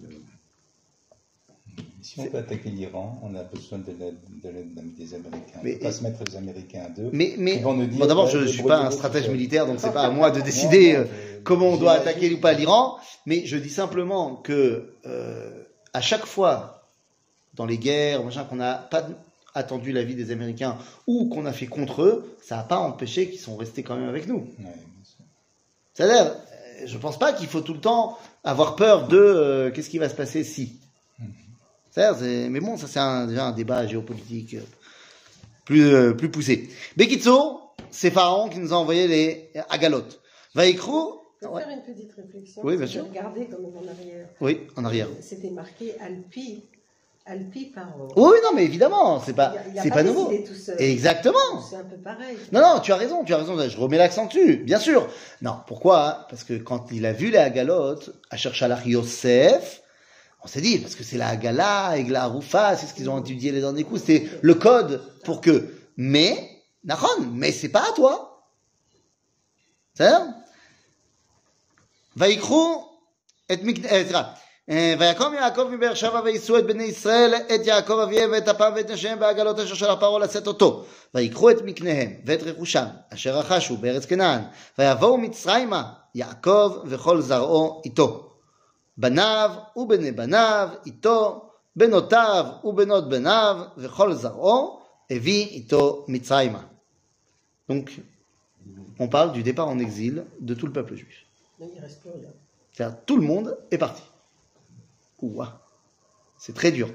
[2.01, 5.59] Si on peut attaquer l'Iran, on a besoin de l'aide de l'aide des Américains.
[5.63, 7.09] Mais- on ne peut pas se mettre les Américains à deux.
[7.11, 9.65] mais mais Ils vont nous dire, bon, d'abord, je, je suis pas un stratège militaire,
[9.65, 10.93] donc c'est pas à moi de décider.
[10.93, 14.35] Non, euh, non, mais comment on doit attaquer ou pas l'Iran, mais je dis simplement
[14.35, 16.83] que euh, à chaque fois
[17.53, 19.05] dans les guerres, machin, qu'on n'a pas
[19.59, 23.39] attendu l'avis des Américains ou qu'on a fait contre eux, ça n'a pas empêché qu'ils
[23.39, 24.47] sont restés quand même avec nous.
[24.59, 24.73] Ouais.
[25.93, 26.35] C'est-à-dire,
[26.85, 30.09] je pense pas qu'il faut tout le temps avoir peur de euh, qu'est-ce qui va
[30.09, 30.73] se passer si.
[31.91, 34.61] C'est- mais bon, ça c'est un- déjà un débat géopolitique euh,
[35.65, 36.69] plus euh, plus poussé.
[36.95, 37.59] Bekitso,
[37.91, 40.21] c'est Pharaon qui nous a envoyé les agalotes.
[40.55, 41.63] Vaikrou, Je peux ouais.
[41.63, 43.03] faire une petite réflexion Oui, bien sûr.
[43.05, 44.27] regardé quand même en arrière.
[44.39, 45.07] oui, en arrière.
[45.21, 46.63] C'était marqué Alpi.
[47.31, 50.27] Euh, oui, non, mais évidemment, c'est pas, c'est pas, nouveau.
[50.27, 50.71] Tout.
[50.79, 51.61] Exactement.
[51.69, 52.37] C'est un peu pareil.
[52.51, 53.57] Non, non, tu as raison, tu as raison.
[53.67, 55.07] Je remets l'accent dessus, bien sûr.
[55.41, 56.25] Non, pourquoi?
[56.29, 59.83] Parce que quand il a vu les Agalotes, à Cherchalach Yosef,
[60.43, 63.19] on s'est dit, parce que c'est la Agala et la Roufa, c'est ce qu'ils ont
[63.19, 65.73] étudié les derniers coups, c'était le code pour que.
[65.97, 68.47] Mais, Nachon, mais c'est pas à toi.
[69.93, 70.33] C'est-à-dire
[72.15, 72.85] Vaikrou
[73.49, 73.57] et
[74.68, 77.98] את מקנה, אה, סליחה, אה, ויקום יעקב מבאר שבע ויישאו את בני ישראל, את יעקב
[77.98, 80.84] אביהם ואת אפם ואת נשיהם בעגלות אשר שלח פרעה לשאת אותו.
[81.14, 84.42] ויקחו את מקניהם ואת רכושם, אשר רכשו בארץ כנען,
[84.78, 88.30] ויבואו מצרימה, יעקב וכל זרעו איתו.
[88.96, 96.62] בניו ובני בניו איתו, בנותיו ובנות בניו, וכל זרעו הביא איתו מצרימה.
[97.70, 97.90] Donc,
[98.98, 101.26] on parle du départ en exil de tout le peuple juif.
[101.58, 102.28] Mais il ne reste plus rien.
[102.72, 104.02] C'est-à-dire, tout le monde est parti.
[105.21, 105.61] Ouah.
[106.37, 106.89] C'est très dur.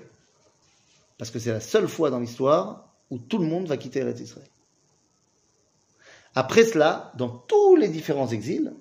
[1.19, 4.21] Parce que c'est la seule fois dans l'histoire où tout le monde va quitter Eretz
[4.21, 4.49] Israël.
[6.35, 8.73] Après cela, dans tous les différents exils,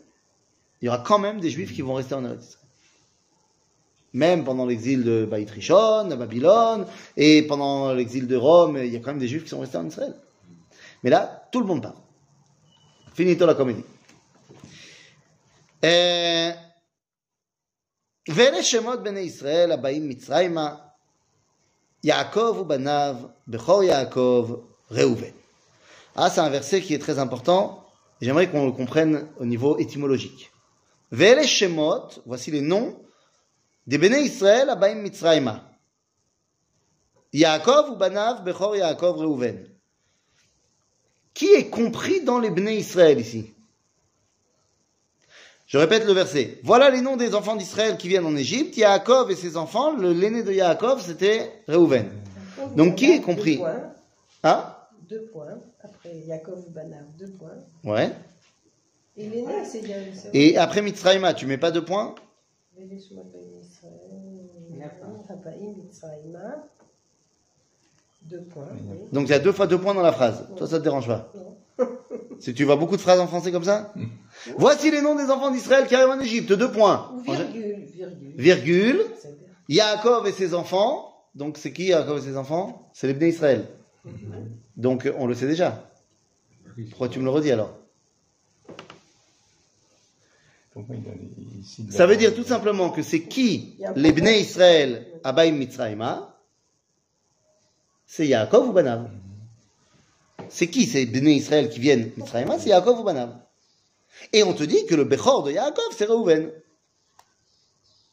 [0.82, 2.60] il y aura quand même des juifs qui vont rester en Eretz Israël.
[4.14, 6.86] Même pendant l'exil de Baït Rishon, à Babylone,
[7.18, 9.78] et pendant l'exil de Rome, il y a quand même des juifs qui sont restés
[9.78, 10.16] en Israël.
[11.04, 12.02] Mais là, tout le monde part.
[13.14, 13.84] Finito la comédie.
[15.84, 16.54] אה,
[18.29, 20.75] ואלה שמות בני ישראל הבאים מצרימה,
[22.05, 23.17] יעקב ובניו,
[23.49, 24.51] בכור יעקב,
[24.91, 25.31] ראובן.
[26.17, 27.85] Ah, c'est un verset qui est très important,
[28.21, 30.51] et j'aimerais qu'on le comprenne au niveau étymologique.
[31.13, 32.97] ואלה שמות, voici les noms,
[33.87, 35.59] des בני ישראל הבאים מצרימה.
[37.33, 39.57] יעקב ובניו, בכור יעקב, ראובן.
[41.35, 43.55] Qui est compris dans les Bnei Israël ici
[45.74, 46.60] Je répète le verset.
[46.62, 48.78] Voilà les noms des enfants d'Israël qui viennent en Égypte.
[48.78, 49.92] Yaakov et ses enfants.
[49.96, 52.12] Le- L'aîné de Yaakov, c'était Reuven.
[52.76, 53.82] Donc, qui est compris Deux points.
[54.44, 54.76] Hein
[55.10, 55.58] Deux points.
[55.84, 57.58] Après, Yaakov Banav, deux points.
[57.92, 58.12] Ouais.
[59.18, 60.30] Et l'aîné, c'est.
[60.36, 62.14] Et après Mitzrayma, tu mets pas deux points.
[68.30, 68.68] Deux points.
[68.92, 68.98] oui.
[69.12, 70.46] Donc il y a deux fois deux points dans la phrase.
[70.56, 71.88] Toi, ça te dérange pas Non.
[72.40, 73.92] Si tu vois beaucoup de phrases en français comme ça
[74.58, 76.52] Voici les noms des enfants d'Israël qui arrivent en Égypte.
[76.52, 77.12] Deux points.
[77.26, 77.88] Virgule,
[78.36, 79.06] virgule.
[79.70, 81.14] Yaakov et ses enfants.
[81.36, 82.90] Donc c'est qui Yaakov et ses enfants?
[82.94, 83.68] C'est les Bnei Israël.
[84.76, 85.90] Donc on le sait déjà.
[86.90, 87.78] Pourquoi tu me le redis alors?
[91.92, 96.36] Ça veut dire tout simplement que c'est qui les Bnei Israël Abaïm Mitzrayma?
[98.06, 99.10] C'est Yaakov ou Banav?
[100.50, 102.12] C'est qui ces Bnei Israël qui viennent?
[102.18, 103.36] Mitzrayma C'est Yaakov ou Banav?
[104.32, 106.52] Et on te dit que le Bechor de Yaakov c'est Reuven.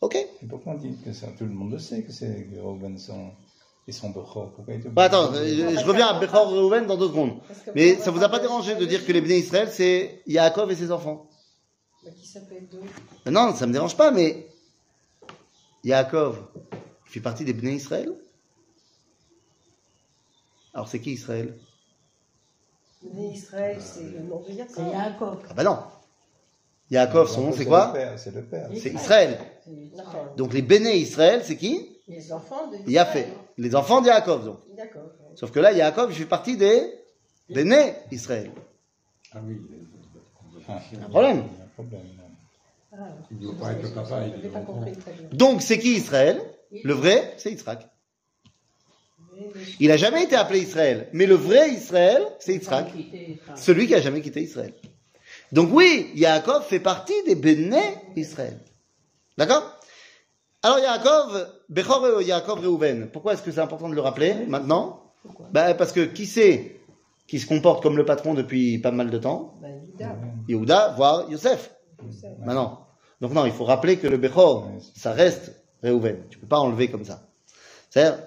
[0.00, 2.96] Ok Et pourquoi on dit que ça Tout le monde le sait que c'est Reuven
[2.98, 3.32] son,
[3.86, 4.52] et son Bechor?
[4.54, 7.38] Pourquoi il te Bah, Attends, euh, je, je reviens à Bechor Reuven dans deux secondes.
[7.74, 10.76] Mais ça vous a pas dérangé de dire que les Bnei Israël c'est Yaakov et
[10.76, 11.28] ses enfants?
[12.04, 14.48] Mais Qui s'appelle deux Non, ça me dérange pas, mais
[15.84, 16.38] Yaakov
[17.06, 18.10] il fait partie des Bnei Israël?
[20.72, 21.58] Alors c'est qui Israël?
[23.02, 25.38] Israël, c'est le nom de C'est Yaakov.
[25.48, 25.78] Ah bah non.
[26.90, 27.88] Yaakov, son nom c'est quoi?
[27.88, 28.68] Le père, C'est le père.
[28.76, 29.38] C'est Israël.
[29.96, 30.34] D'accord.
[30.36, 31.96] Donc les Béné Israël, c'est qui?
[32.08, 33.26] Les enfants de Yafé.
[33.56, 34.58] Les enfants de Yaakov, donc.
[34.76, 35.10] D'accord.
[35.36, 36.92] Sauf que là, Yaakov, il fait partie des
[37.48, 38.50] Béné Israël.
[39.32, 39.60] Ah oui.
[40.68, 41.44] Ah, Un problème.
[41.52, 42.00] Il y a un problème.
[42.92, 42.96] Ah,
[43.30, 44.20] Il ne doit pas être le papa.
[44.22, 44.72] je Il n'avais est pas l'enfant.
[44.72, 45.28] compris très bien.
[45.32, 46.42] Donc c'est qui Israël?
[46.84, 47.88] Le vrai, c'est Yitzhak.
[49.78, 51.08] Il n'a jamais été appelé Israël.
[51.12, 52.92] Mais le vrai Israël, c'est Yitzhak.
[53.56, 54.74] Celui qui a jamais quitté Israël.
[55.52, 57.82] Donc oui, Yaakov fait partie des Béné
[58.16, 58.58] Israël.
[59.36, 59.80] D'accord?
[60.62, 65.12] Alors Yaakov, Bechor Yaakov Reuven, pourquoi est-ce que c'est important de le rappeler maintenant?
[65.52, 66.80] Bah, Parce que qui c'est
[67.26, 69.54] qui se comporte comme le patron depuis pas mal de temps?
[69.62, 70.16] Yuda,
[70.48, 71.70] Yehuda, voire Yosef.
[72.44, 72.86] Maintenant.
[73.20, 76.24] Donc non, il faut rappeler que le Bechor, ça reste Reuven.
[76.28, 77.28] Tu peux pas enlever comme ça.
[77.88, 78.18] C'est-à-dire,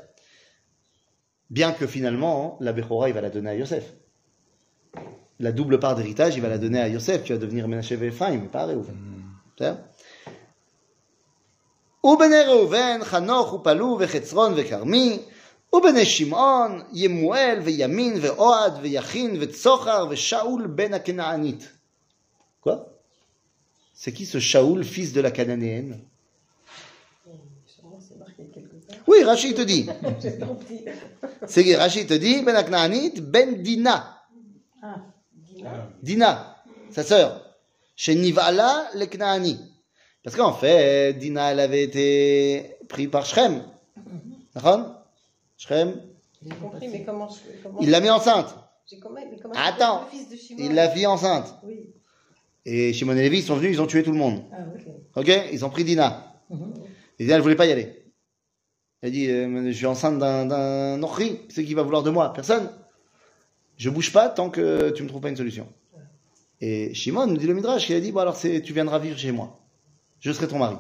[1.51, 3.85] bien que finalement, la Bechora, il va la donner à Yosef.
[5.41, 8.07] La double part d'héritage, il va la donner à Yosef, qui va devenir Menashe et
[8.07, 8.97] Ephraim, mais pas à Reuven.
[9.57, 9.79] C'est-à-dire,
[12.05, 15.19] ובני ראובן, חנוך ופלו וחצרון וכרמי,
[15.73, 21.69] ובני שמעון, ימואל וימין ואוהד ויכין וצוחר ושאול בן הכנענית.
[22.63, 22.77] Quoi
[23.95, 26.01] C'est qui ce Shaoul, fils de la Cananéenne
[29.08, 29.88] Oui, Rachid te dit.
[31.48, 34.18] C'est Rachid te dit, Ben Aknaanit, Ben Dina.
[34.82, 34.98] Ah,
[35.34, 35.90] Dina.
[36.02, 36.56] Dina,
[36.92, 37.42] sa sœur.
[37.96, 39.60] Chez Nivala, le Knaani.
[40.24, 43.64] Parce qu'en fait, Dina, elle avait été prise par Shrem.
[44.56, 45.04] D'accord?
[45.58, 46.02] Shrem,
[46.42, 47.36] J'ai compris, mais comment je.
[47.62, 48.56] Comment il l'a mis enceinte.
[48.92, 49.20] Mais comment
[49.56, 50.06] Attends.
[50.06, 51.56] le fils de Shimon Il l'a vie enceinte.
[51.64, 51.94] Oui.
[52.66, 54.44] Et Shimon et Lévi, ils sont venus, ils ont tué tout le monde.
[54.52, 55.28] Ah, ok.
[55.28, 55.32] Ok?
[55.52, 56.34] Ils ont pris Dina.
[57.20, 58.03] Et Dina, elle voulait pas y aller.
[59.04, 62.32] Elle dit, euh, je suis enceinte d'un, Nochri, c'est qui va vouloir de moi?
[62.32, 62.72] Personne.
[63.76, 65.68] Je bouge pas tant que tu me trouves pas une solution.
[66.62, 69.34] Et Shimon nous dit le Midrash, il a dit, bon alors tu viendras vivre chez
[69.34, 69.60] moi.
[70.22, 70.78] Je serai ton mari.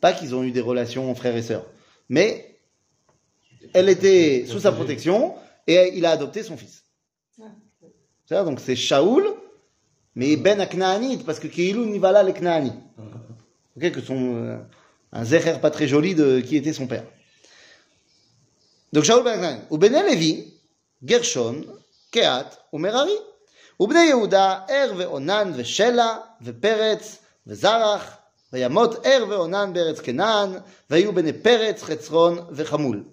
[0.00, 1.66] Pas qu'ils ont eu des relations frères et sœurs.
[2.08, 2.58] Mais
[3.74, 5.34] elle était sous sa protection
[5.66, 6.84] et il a adopté son fils.
[8.24, 9.26] C'est-à-dire, donc c'est Shaoul,
[10.14, 12.30] mais Ben Aknaanit, parce que Keilou Nivala le.
[12.30, 14.58] Ok, que son, euh,
[15.11, 17.05] un zecher pas très joli de qui était son père.
[18.93, 19.61] Donc Shaoul Ben Aknaanit.
[19.69, 20.53] Ou Ben Levi,
[21.03, 21.65] Gershon,
[22.11, 23.17] Keat, ou Merari.
[23.79, 27.17] ובני יהודה, ער ועונן ושלה ופרץ
[27.47, 28.17] וזרח,
[28.53, 30.49] וימות ער ועונן בארץ כנען,
[30.89, 33.03] והיו בני פרץ, חצרון וחמול.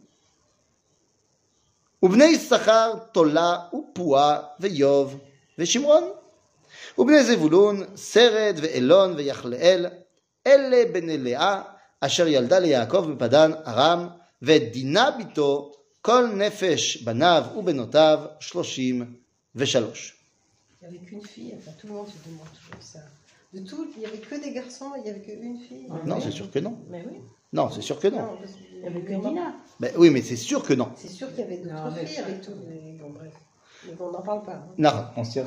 [2.02, 5.18] ובני יששכר, תולה ופועה ואיוב
[5.58, 6.10] ושמרון.
[6.98, 9.86] ובני זבולון, סרד ואלון ויחלאל,
[10.46, 11.62] אלה בני לאה,
[12.00, 14.08] אשר ילדה ליעקב בפדן ארם,
[14.42, 19.14] ואת דינה ביתו, כל נפש בניו ובנותיו, שלושים
[19.54, 20.18] ושלוש.
[20.82, 22.98] Il n'y avait qu'une fille, enfin tout le monde se demande toujours ça.
[23.54, 25.86] De tout, il n'y avait que des garçons, il n'y avait qu'une fille.
[26.04, 26.74] Non, c'est sûr que non.
[26.90, 27.18] Mais oui.
[27.52, 28.24] Non, c'est sûr que non.
[28.40, 29.46] parce que- Il y avait que Dina.
[29.78, 30.88] Ben oui, mais c'est sûr que non.
[30.96, 32.56] C'est sûr qu'il y avait Non, d'autres mais filles ça- avec tout.
[32.68, 33.34] Mais bon, bref.
[33.86, 34.54] Mais bon, on n'en parle pas.
[34.54, 34.74] hein.
[34.86, 34.94] Non.
[35.16, 35.44] On cite,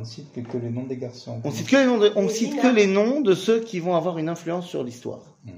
[0.00, 1.40] on cite que, que les noms des garçons.
[1.44, 2.62] On cite que les noms de, on Et cite Dina.
[2.62, 5.22] que les noms de ceux qui vont avoir une influence sur l'histoire.
[5.46, 5.50] Hmm.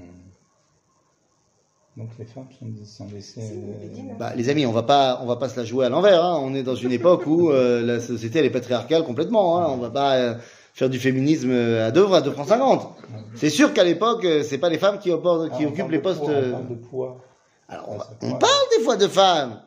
[1.96, 3.40] Donc les femmes sont, sont laissées.
[3.40, 4.14] Euh.
[4.18, 6.24] Bah, les amis, on va pas, on va pas se la jouer à l'envers.
[6.24, 6.40] Hein.
[6.42, 9.58] On est dans une époque où euh, la société elle est patriarcale complètement.
[9.60, 9.68] Hein.
[9.70, 10.34] On va pas euh,
[10.72, 12.88] faire du féminisme euh, à deux à deux francs cinquante.
[13.36, 15.90] C'est sûr qu'à l'époque, euh, c'est pas les femmes qui, opposent- ah, qui on occupent
[15.90, 16.18] les postes.
[16.20, 17.20] poids, On parle de poids.
[17.68, 19.60] Alors, on, va- Ça, on parle des fois de femmes.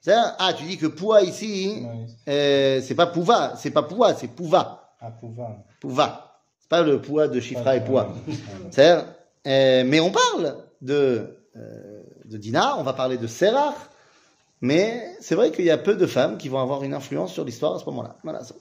[0.00, 2.06] C'est-à-dire, ah, tu dis que poids ici, Oui.
[2.28, 5.50] euh, c'est pas pouva, c'est pas pouva, c'est pouva, À pouvoir.
[5.80, 6.34] pouva.
[6.60, 8.08] C'est pas le poids de Chifra et Ouais, poids.
[8.70, 9.06] C'est-à-dire,
[9.46, 11.37] euh, mais on parle de,
[12.25, 13.75] de Dina, on va parler de Serach,
[14.61, 17.45] mais c'est vrai qu'il y a peu de femmes qui vont avoir une influence sur
[17.45, 18.15] l'histoire à ce moment-là.
[18.23, 18.43] Voilà.
[18.43, 18.55] ça.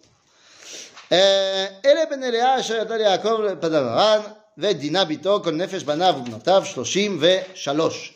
[1.13, 4.21] Euh, אלה בן אליה אשר ידע ליעקב פדן הרן,
[4.59, 8.15] ואת דינה ביתו כל נפש בניו ובנותיו שלושים ושלוש.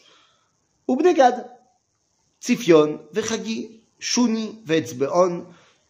[0.89, 1.33] ובני גד,
[2.41, 5.45] ציפיון וחגי, שוני ואצבעון,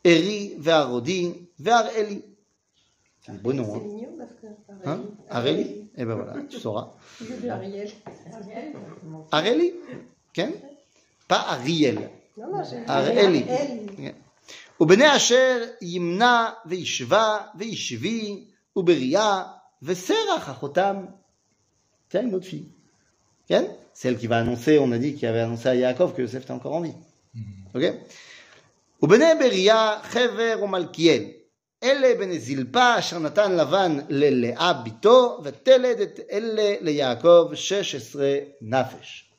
[0.07, 2.21] ארי והרודי והראלי.
[3.21, 3.83] C'est un beau nom, C'est hein.
[3.85, 4.89] mignon parce que.
[4.89, 6.93] Hein Areli Eh ben voilà, tu sauras.
[7.21, 7.91] Je veux Ariel.
[9.33, 9.73] Areli
[10.33, 10.53] כן?
[11.27, 12.11] pas Ariel.
[12.37, 13.45] Non, non, j'ai Arieli.
[13.49, 14.15] Ariel.
[14.81, 18.45] ובני אשר ימנע וישבה וישבי
[18.77, 19.43] ובריאה
[19.83, 21.05] וסרח אחותם.
[22.11, 22.69] C'est une autre fille.
[23.49, 23.65] כן?
[23.93, 26.53] Celle qui va annoncer, on a dit qu'il avait annoncé à Yaakov que Yosef était
[26.53, 26.95] encore en vie.
[27.75, 27.83] Ok?
[29.03, 31.23] ובני בריאה חבר ומלכיאל.
[31.83, 39.31] אלה בני זלפה אשר נתן לבן ללאה בתו ותלד את אלה ליעקב שש עשרה נפש.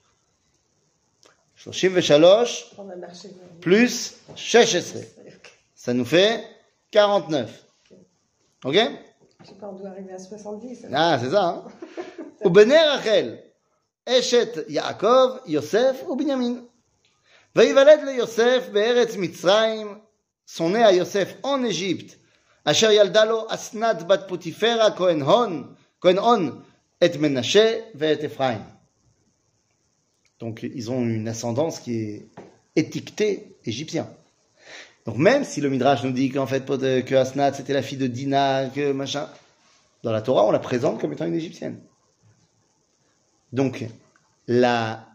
[1.55, 3.27] שלושים ושלוש On a marché.
[3.27, 4.97] vers- plus 16.
[5.75, 6.43] Ça nous fait
[6.91, 7.49] 49.
[8.65, 8.73] Ok
[9.43, 10.85] Je sais pas, on doit arriver à 70.
[10.93, 11.43] Ah, c'est ça.
[11.43, 11.69] Hein
[12.45, 13.35] ובני רחל,
[14.09, 16.65] אשת יעקב, יוסף ובנימין.
[17.55, 19.99] ויוולד ליוסף בארץ מצרים,
[20.47, 22.13] שונא היוסף en Égypte,
[22.64, 24.26] Asnat Bat
[27.00, 27.10] Et
[30.38, 32.28] Donc ils ont une ascendance qui est
[32.76, 34.06] étiquetée égyptienne.
[35.04, 37.98] Donc même si le Midrash nous dit qu'en fait euh, que Asnat c'était la fille
[37.98, 39.28] de Dina, que machin,
[40.04, 41.80] dans la Torah on la présente comme étant une égyptienne.
[43.52, 43.84] Donc
[44.46, 45.08] la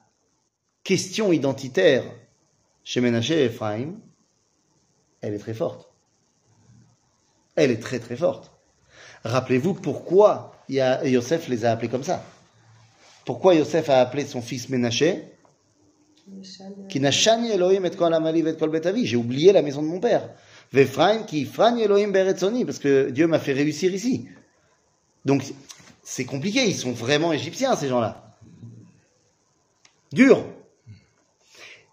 [0.84, 2.04] question identitaire
[2.84, 3.96] chez Menaché et Ephraim,
[5.22, 5.87] elle est très forte.
[7.58, 8.52] Elle est très très forte.
[9.26, 12.24] Rappelez-vous pourquoi Yosef les a appelés comme ça.
[13.26, 15.24] Pourquoi Yosef a appelé son fils Ménaché?
[19.04, 20.30] J'ai oublié la maison de mon père.
[20.72, 24.28] Parce que Dieu m'a fait réussir ici.
[25.26, 25.44] Donc
[26.04, 26.68] c'est compliqué.
[26.68, 28.36] Ils sont vraiment égyptiens ces gens-là.
[30.12, 30.46] Dur.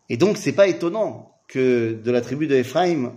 [0.09, 3.15] Et donc c'est pas étonnant que de la tribu de Ephraim,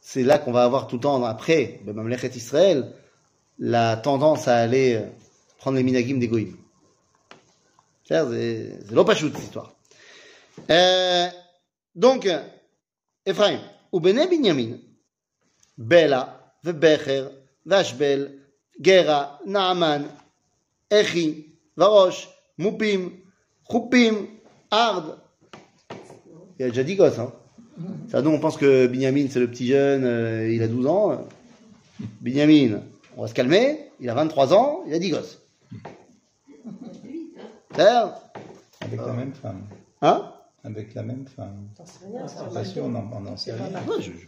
[0.00, 2.92] c'est là qu'on va avoir tout le temps après, ben, Mamlechet Israël,
[3.58, 5.06] la tendance à aller euh,
[5.58, 6.56] prendre les minagim des goïms.
[8.04, 9.72] C'est l'opachut, cette histoire.
[10.68, 11.28] Euh,
[11.94, 12.28] donc,
[13.24, 13.60] Ephraim,
[13.92, 14.78] ou Bene Binyamin,
[15.78, 17.28] Bela, Vebecher,
[17.64, 18.40] Vashbel,
[18.80, 20.08] Gera, Naaman,
[20.90, 23.12] Echi, Varosh, Moupim,
[23.70, 24.26] Choupim,
[24.70, 25.18] Ard.
[26.58, 27.32] Il a déjà dit gosse, hein?
[28.08, 31.26] Ça, nous, on pense que Binyamin, c'est le petit jeune, euh, il a 12 ans.
[32.20, 32.80] Binyamin,
[33.16, 35.38] on va se calmer, il a 23 ans, il a 10 gosses.
[37.72, 38.14] C'est-à-dire,
[38.80, 39.62] Avec la même femme.
[40.02, 40.32] Hein
[40.64, 41.68] Avec la même femme.
[41.76, 43.88] T'en sais rien, c'est Pas sûr, on en, on en sait C'est pas rien.
[43.88, 44.26] Ouais, je, je,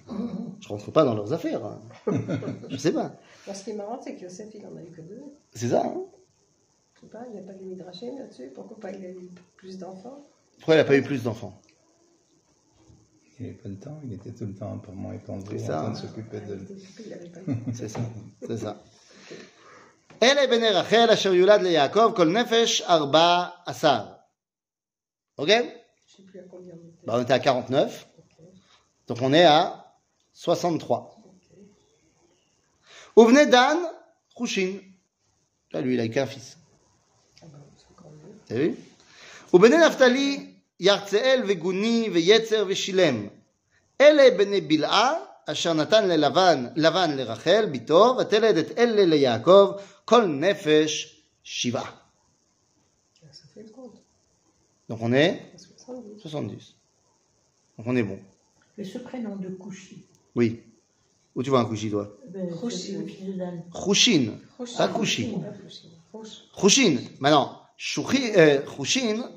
[0.60, 1.64] je rentre pas dans leurs affaires.
[1.64, 1.80] hein.
[2.70, 3.12] je sais pas.
[3.46, 5.22] Alors, ce qui est marrant, c'est que Yosef, il en a eu que deux.
[5.54, 6.02] C'est ça, hein
[6.94, 8.50] Je sais pas, il n'y a pas de midrashim là-dessus.
[8.54, 10.24] Pourquoi pas il a eu plus d'enfants?
[10.58, 11.60] Pourquoi il a pas eu plus d'enfants?
[13.41, 15.67] Il n'avait pas le temps, il était tout le temps pour moi étendu, C'est en
[15.67, 15.73] ça.
[15.83, 16.53] train de s'occuper Il de...
[16.55, 17.71] était occupé, il avait pas le temps.
[17.73, 17.99] C'est ça,
[18.47, 18.75] c'est ça.
[20.23, 24.05] אלה בני רחל אשר יולד ליעקב כל נפש ארבע עשר.
[25.37, 25.69] אוקיי?
[26.07, 27.05] Je sais plus à combien on était.
[27.05, 28.45] Bah, on était à 49, Ok,
[29.07, 29.85] donc on est à
[30.33, 31.17] 63.
[31.25, 31.31] ok.
[33.17, 33.77] Ouvne Dan,
[34.35, 34.79] Khushin.
[35.73, 36.57] Là, lui, il a eu qu'un fils.
[37.41, 38.33] Ah ben, c'est encore mieux.
[38.47, 38.75] T'as vu
[39.53, 40.50] ובני נפתלי,
[40.81, 43.27] ירצאל וגוני ויצר ושילם.
[44.01, 45.13] אלה בני בלעה,
[45.45, 49.71] אשר נתן ללבן, לבן לרחל, בתו, ותלד את אלה ליעקב,
[50.05, 51.91] כל נפש שבעה.
[51.91, 53.97] Ah, Ça fait le compte.
[54.89, 56.21] Donc on est À 70.
[56.21, 56.73] 70.
[57.77, 58.19] Donc on est bon.
[58.77, 60.03] Et ce prénom de Kouchi,
[60.35, 60.61] Oui.
[61.35, 62.77] Où tu vois un couchi, toi ben, Kouchi.
[62.77, 63.63] c'est le fils de Dan.
[63.71, 64.33] Khushin.
[64.57, 64.75] Rouge.
[64.77, 65.23] Pas Kouchi.
[65.33, 65.89] Pas Kouchi.
[66.13, 66.29] Rouge.
[66.59, 66.97] Khushin.
[67.19, 68.60] Maintenant, Shouchi- euh,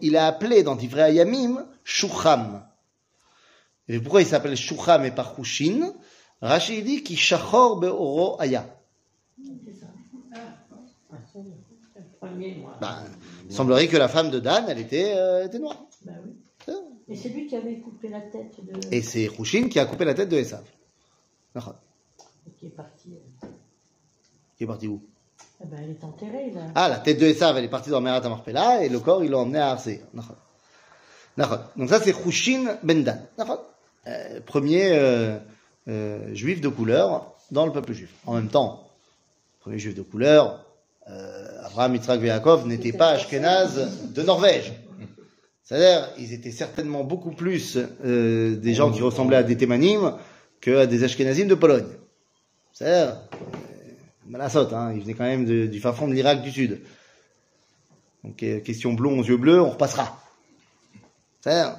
[0.02, 2.64] il est appelé dans Divrei Ayamim Shucham.
[3.88, 5.94] Et pourquoi il s'appelle Shucham et pas Khushin
[6.42, 8.68] Rachid dit qu'il shachor be'oro aya.
[12.82, 13.04] Ben,
[13.50, 15.86] il semblerait que la femme de Dan, elle était, euh, était noire.
[16.06, 16.12] Oui.
[16.66, 16.74] Ça.
[17.08, 18.94] Et c'est lui qui avait coupé la tête de.
[18.94, 20.64] Et c'est Khushin qui a coupé la tête de Esav.
[22.60, 23.10] Qui est parti.
[23.44, 23.48] euh,
[24.58, 25.02] Qui est parti où?
[25.62, 26.62] Eh ben, elle est enterrée, là.
[26.76, 28.22] Ah, la tête de Esav, elle est partie dans Merat
[28.82, 30.02] et le corps, il l'a emmené à Arsé.
[31.38, 33.22] Donc ça, c'est Khushin Ben Dan.
[33.38, 33.64] D'accord.
[34.08, 35.38] Euh, premier euh,
[35.88, 38.14] euh, juif de couleur dans le peuple juif.
[38.26, 38.88] En même temps,
[39.60, 40.66] premier juif de couleur,
[41.10, 44.74] euh, Abraham, Yitzhak Yaakov n'étaient pas Ashkenaz de Norvège.
[45.64, 50.14] C'est-à-dire, ils étaient certainement beaucoup plus des gens qui ressemblaient à des Thémanim
[50.62, 51.88] qu'à des Ashkenazim de Pologne.
[52.72, 53.18] C'est-à-dire,
[54.27, 56.81] Malasot, hein, il venait quand même de- du fin fond de l'Irak du Sud.
[58.25, 60.21] Donc, euh, question blond aux yeux bleus, on repassera.
[61.41, 61.77] C'est-à-dire,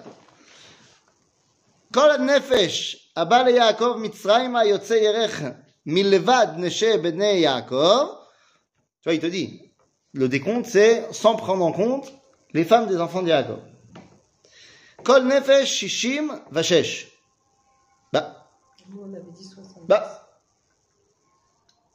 [1.93, 5.41] כל הנפש הבא ליעקב מצרימה יוצא ירך
[5.85, 8.07] מלבד נשי בני יעקב,
[9.01, 9.71] tu vois, il te dit,
[10.13, 12.11] le décompte, c'est sans prendre en compte
[12.53, 13.59] les femmes des enfants de Yaakov.
[15.03, 17.07] כל נפש שישים ושש.
[18.13, 18.35] Bah,
[18.89, 19.87] Nous, on avait dit 70.
[19.87, 20.24] bah.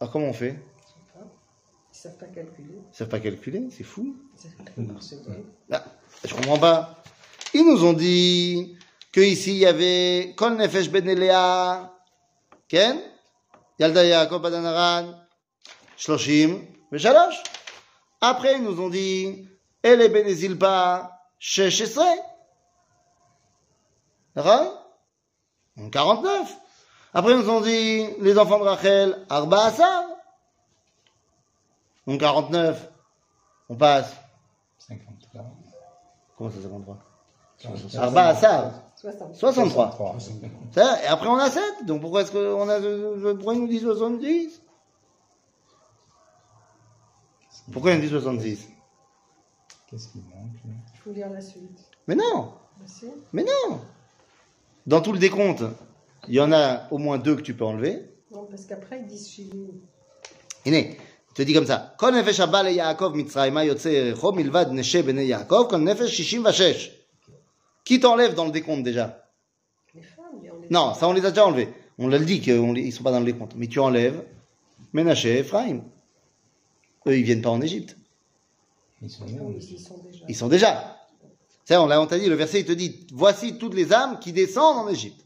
[0.01, 0.59] Alors comment on fait?
[1.93, 2.73] Ils savent pas calculer.
[2.91, 4.15] Ils savent pas calculer, c'est fou.
[4.33, 5.45] Ils savent pas par seconde.
[5.69, 5.85] Là,
[6.25, 7.03] je comprends pas.
[7.53, 8.79] Ils nous ont dit
[9.11, 11.93] que ici il y avait Kol Nefesh Ben Elea,
[12.67, 12.99] Ken,
[13.77, 14.43] Yalda Yaakov
[15.97, 17.43] Shloshim, Veshalosh.
[18.21, 19.47] Après, ils nous ont dit
[19.83, 22.01] Ele Ben Zilpa, Shesh Esre.
[24.35, 24.97] D'accord?
[25.77, 26.60] Donc 49.
[27.13, 30.03] Après, ils nous ont dit les enfants de Rachel, Arba Asar.
[32.07, 32.89] Donc 49.
[33.69, 34.15] On passe.
[34.79, 35.45] 53.
[36.37, 36.97] Comment ça, 53
[37.59, 38.01] 43.
[38.01, 38.71] Arba Asar.
[38.95, 39.35] 60.
[39.35, 39.91] 63.
[40.19, 40.49] 63.
[40.73, 41.63] Ça, Et après, on a 7.
[41.85, 44.61] Donc pourquoi est-ce qu'on a, pourquoi il nous dit 70
[47.71, 48.69] Pourquoi il nous dit 66
[49.89, 50.71] Qu'est-ce qui manque là?
[50.93, 51.79] Il faut lire la suite.
[52.07, 52.53] Mais non
[52.85, 53.05] si.
[53.33, 53.79] Mais non
[54.87, 55.63] Dans tout le décompte,
[56.27, 58.03] il y en a au moins deux que tu peux enlever.
[58.31, 59.67] Non, parce qu'après, ils disent Shivim.
[60.65, 60.97] Iné,
[61.29, 61.95] il te dit comme ça.
[61.97, 66.91] Kon nefesh e Yaakov mitzrayma milvad neshe bene Yaakov, kon nefesh shishim vashesh.
[67.83, 69.25] Qui t'enlève dans le décompte déjà?
[69.95, 71.69] Les femmes, les Non, ça on les a déjà enlevés.
[71.97, 73.53] On l'a dit qu'ils ne sont pas dans le décompte.
[73.55, 74.23] Mais tu enlèves
[74.93, 75.81] Ménaché et Ephraim.
[77.07, 77.97] Eux, ils ne viennent pas en Égypte.
[79.01, 80.25] Ils sont, non, ils sont déjà.
[80.27, 80.97] Ils sont déjà.
[81.65, 84.77] Ça, on l'a dit, le verset, il te dit, voici toutes les âmes qui descendent
[84.77, 85.25] en Égypte.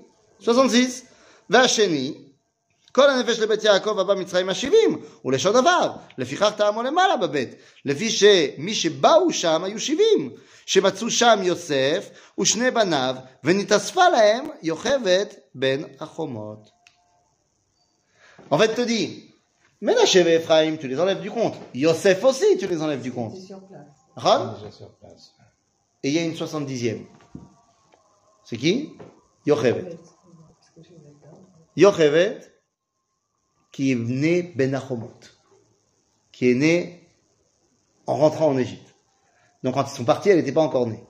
[0.40, 1.02] 66.
[1.50, 2.14] והשני,
[2.92, 7.48] כל הנפש לבית יעקב הבא מצרימה שבעים, ולשון עבר, לפיכך טעמו למעלה בבית,
[7.84, 10.30] לפי שמי שבאו שם היו שבעים,
[10.66, 16.76] שמצאו שם יוסף ושני בניו, ונתאספה להם יוכבת בין החומות.
[18.50, 19.34] En fait, te dit,
[19.80, 21.54] Ménaché et Ephraim, tu les enlèves du compte.
[21.74, 23.34] Yosef aussi, tu les enlèves du compte.
[23.34, 23.96] Ils étaient sur place.
[24.16, 24.54] נכון?
[24.54, 25.32] Déjà sur place.
[26.02, 27.04] et il y a une 70e.
[28.44, 28.92] C'est qui
[29.44, 29.98] Yochevet.
[31.77, 32.39] Yochevet,
[33.71, 35.13] qui est né Ben Achomot,
[36.31, 37.07] qui est né
[38.07, 38.95] en rentrant en Égypte.
[39.63, 41.03] Donc quand ils sont partis, elle n'était pas encore née.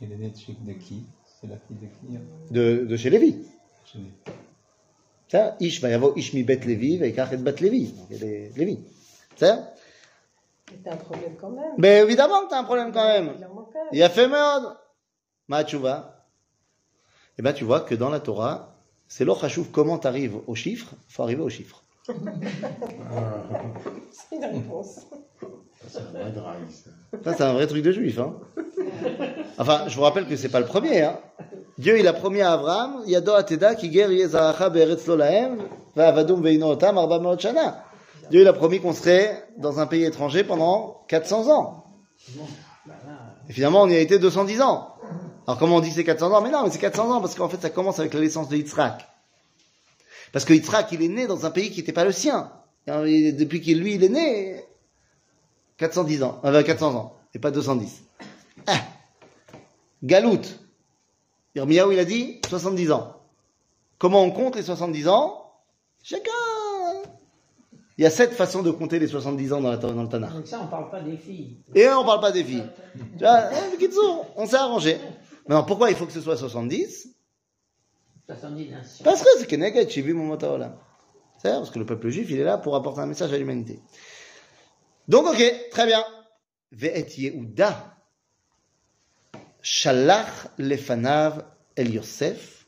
[0.00, 1.06] Il est né de, chez- de qui?
[1.40, 2.20] C'est la fille de qui hein?
[2.50, 3.46] De, de chez Lévi.
[3.84, 4.32] Chez les-
[5.28, 7.92] Ça, Ish va y avoir Ish mi bet Lévi, va y et bet Lévi.
[7.92, 8.80] Donc il est Lévi.
[9.36, 9.72] Ça?
[10.70, 11.74] Mais t'as un problème quand même.
[11.78, 13.34] Mais évidemment que t'as un problème quand même.
[13.92, 14.76] Il a fait merde.
[15.48, 16.26] Ma tchouva.
[17.38, 18.71] Eh ben, tu vois que dans la Torah,
[19.14, 21.82] c'est l'ochashuv comment t'arrives au chiffre, faut arriver au chiffre.
[22.08, 22.14] C'est
[24.36, 25.00] une réponse.
[25.86, 26.90] C'est un vrai drive, ça.
[27.22, 28.36] Ça, c'est un vrai truc de juif, hein.
[29.58, 31.18] Enfin, je vous rappelle que c'est pas le premier, hein.
[31.76, 35.58] Dieu, il a promis à Abraham, Yado ateda ki ger yezahacha be'eretz lo lahem,
[35.94, 37.84] va'avadum ve'ino otam arba shana.
[38.30, 41.84] Dieu, il a promis qu'on serait dans un pays étranger pendant 400 ans.
[43.48, 44.91] Et finalement, on y a été 210 ans.
[45.46, 46.40] Alors, comment on dit que c'est 400 ans?
[46.40, 48.56] Mais non, mais c'est 400 ans parce qu'en fait, ça commence avec la naissance de
[48.56, 49.06] Yitzhak.
[50.32, 52.50] Parce que Yitzhak, il est né dans un pays qui n'était pas le sien.
[52.86, 54.64] Et depuis qu'il, lui, il est né,
[55.78, 58.02] 410 ans, euh, 400 ans, et pas 210.
[58.66, 58.80] Ah.
[60.02, 60.40] Galout.
[61.54, 63.16] Yirmiyahu, il a dit 70 ans.
[63.98, 65.52] Comment on compte les 70 ans?
[66.02, 66.30] Chacun.
[67.98, 70.32] Il y a sept façons de compter les 70 ans dans, la, dans le Tanakh.
[70.32, 71.58] Donc ça, on parle pas des filles.
[71.74, 72.64] Et on parle pas des filles.
[73.18, 73.42] Tu vois,
[73.78, 74.98] Kitsour, on s'est arrangé.
[75.46, 77.08] Maintenant, pourquoi il faut que ce soit 70
[78.26, 79.04] 70 nations.
[79.04, 80.76] Parce que c'est Keneged, j'ai vu mon Motaolam.
[81.38, 83.80] C'est parce que le peuple juif, il est là pour apporter un message à l'humanité.
[85.08, 86.04] Donc, ok, très bien.
[86.70, 87.96] Ve'et Yehuda,
[89.60, 91.44] shalach lefanav
[91.76, 92.66] el Yosef,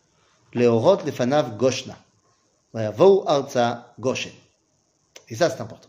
[0.52, 1.96] leorot lefanav goshna.
[2.72, 4.32] Vayavou arza goshen.
[5.28, 5.88] Et ça, c'est important.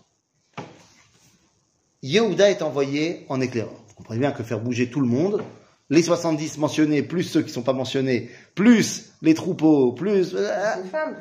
[2.04, 3.74] Yehuda est envoyé en éclaireur.
[3.88, 5.44] Vous comprenez bien que faire bouger tout le monde,
[5.90, 10.32] les 70 mentionnés, plus ceux qui sont pas mentionnés, plus les troupeaux, plus...
[10.32, 11.16] C'est une femme.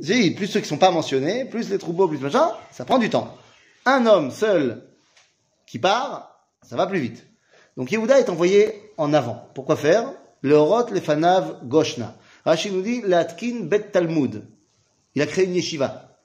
[0.00, 2.98] c'est- Si, plus ceux qui sont pas mentionnés, plus les troupeaux, plus machin, ça prend
[2.98, 3.34] du temps.
[3.86, 4.82] Un homme seul
[5.66, 7.26] qui part, ça va plus vite.
[7.76, 9.48] Donc Yehuda est envoyé en avant.
[9.54, 10.12] Pourquoi faire?
[10.42, 12.14] Le Horot le Fanav Goshna.
[12.44, 14.44] Rashi nous dit Latkin Bet Talmud.
[15.16, 16.18] Il a créé une yeshiva.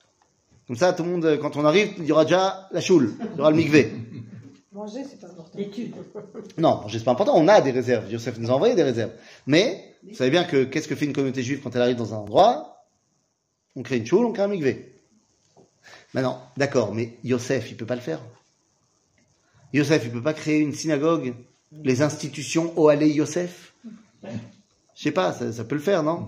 [0.67, 3.37] Comme ça, tout le monde, quand on arrive, il y aura déjà la choule, il
[3.37, 3.91] y aura le mikvé.
[4.71, 5.57] Manger, c'est pas important.
[5.57, 5.95] L'étude.
[6.57, 8.11] Non, c'est pas important, on a des réserves.
[8.11, 9.11] Yosef nous a envoyé des réserves.
[9.47, 12.13] Mais, vous savez bien que qu'est-ce que fait une communauté juive quand elle arrive dans
[12.13, 12.85] un endroit?
[13.75, 14.93] On crée une choule, on crée un mikvé.
[16.13, 18.21] Maintenant, d'accord, mais Yosef, il peut pas le faire.
[19.73, 21.33] Yosef, il peut pas créer une synagogue,
[21.71, 23.73] les institutions Ohalé Yosef.
[24.23, 24.29] Je
[25.03, 26.27] sais pas, ça, ça peut le faire, non?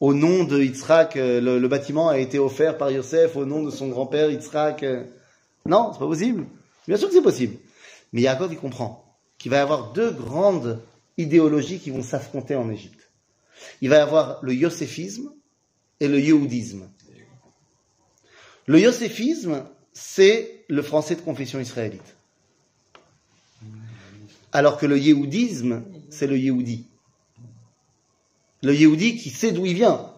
[0.00, 3.62] Au nom de Yitzhak, euh, le, le bâtiment a été offert par Yosef au nom
[3.64, 4.82] de son grand-père Yitzhak.
[4.84, 5.04] euh.
[5.66, 6.46] Non, c'est pas possible.
[6.88, 7.56] Bien sûr que c'est possible.
[8.12, 9.04] Mais Yaakov, il comprend
[9.36, 10.82] qu'il va y avoir deux grandes
[11.18, 13.10] idéologies qui vont s'affronter en Égypte.
[13.82, 15.30] Il va y avoir le yoséphisme
[16.00, 16.88] et le yéhoudisme.
[18.66, 22.16] Le yoséphisme, c'est le français de confession israélite.
[24.52, 26.86] Alors que le yéhoudisme, c'est le yéhoudi.
[28.62, 30.14] Le yéhoudi qui sait d'où il vient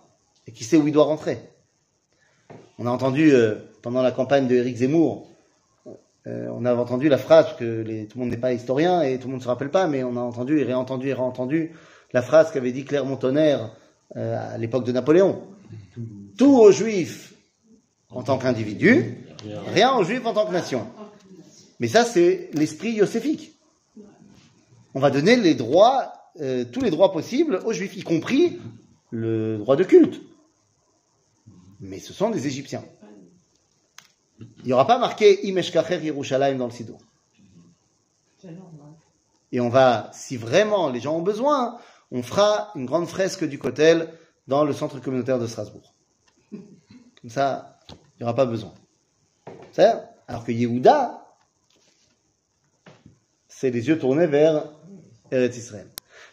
[0.47, 1.41] et qui sait où il doit rentrer.
[2.79, 5.30] On a entendu euh, pendant la campagne de Zemmour,
[6.27, 9.29] euh, on a entendu la phrase que tout le monde n'est pas historien et tout
[9.29, 11.73] le monde ne se rappelle pas, mais on a entendu et réentendu et réentendu
[12.13, 13.71] la phrase qu'avait dit Clermont-Tonnerre
[14.17, 15.43] euh, à l'époque de Napoléon.
[16.37, 17.35] Tout aux Juifs
[18.11, 19.19] en tant qu'individu,
[19.69, 20.87] rien aux Juifs en tant que nation.
[21.79, 23.57] Mais ça, c'est l'esprit yoséphique.
[24.95, 28.59] On va donner les droits, euh, tous les droits possibles aux Juifs, y compris
[29.11, 30.21] le droit de culte.
[31.81, 32.85] Mais ce sont des Égyptiens.
[34.41, 36.99] Il n'y aura pas marqué Imeshkacher Yerushalayim dans le Sidour.
[39.53, 41.79] Et on va, si vraiment les gens ont besoin,
[42.11, 44.13] on fera une grande fresque du Kotel
[44.47, 45.95] dans le centre communautaire de Strasbourg.
[46.51, 48.73] Comme ça, il n'y aura pas besoin.
[49.73, 49.93] C'est
[50.27, 51.27] Alors que Yehuda,
[53.49, 54.65] c'est les yeux tournés vers
[55.31, 55.89] Eretz Israël.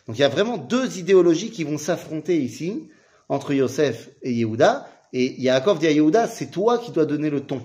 [0.08, 2.90] Donc il y a vraiment deux idéologies qui vont s'affronter ici,
[3.30, 4.88] entre Yosef et Yehuda.
[5.14, 7.62] Et Yaakov dit à Yehuda, c'est toi qui dois donner le ton.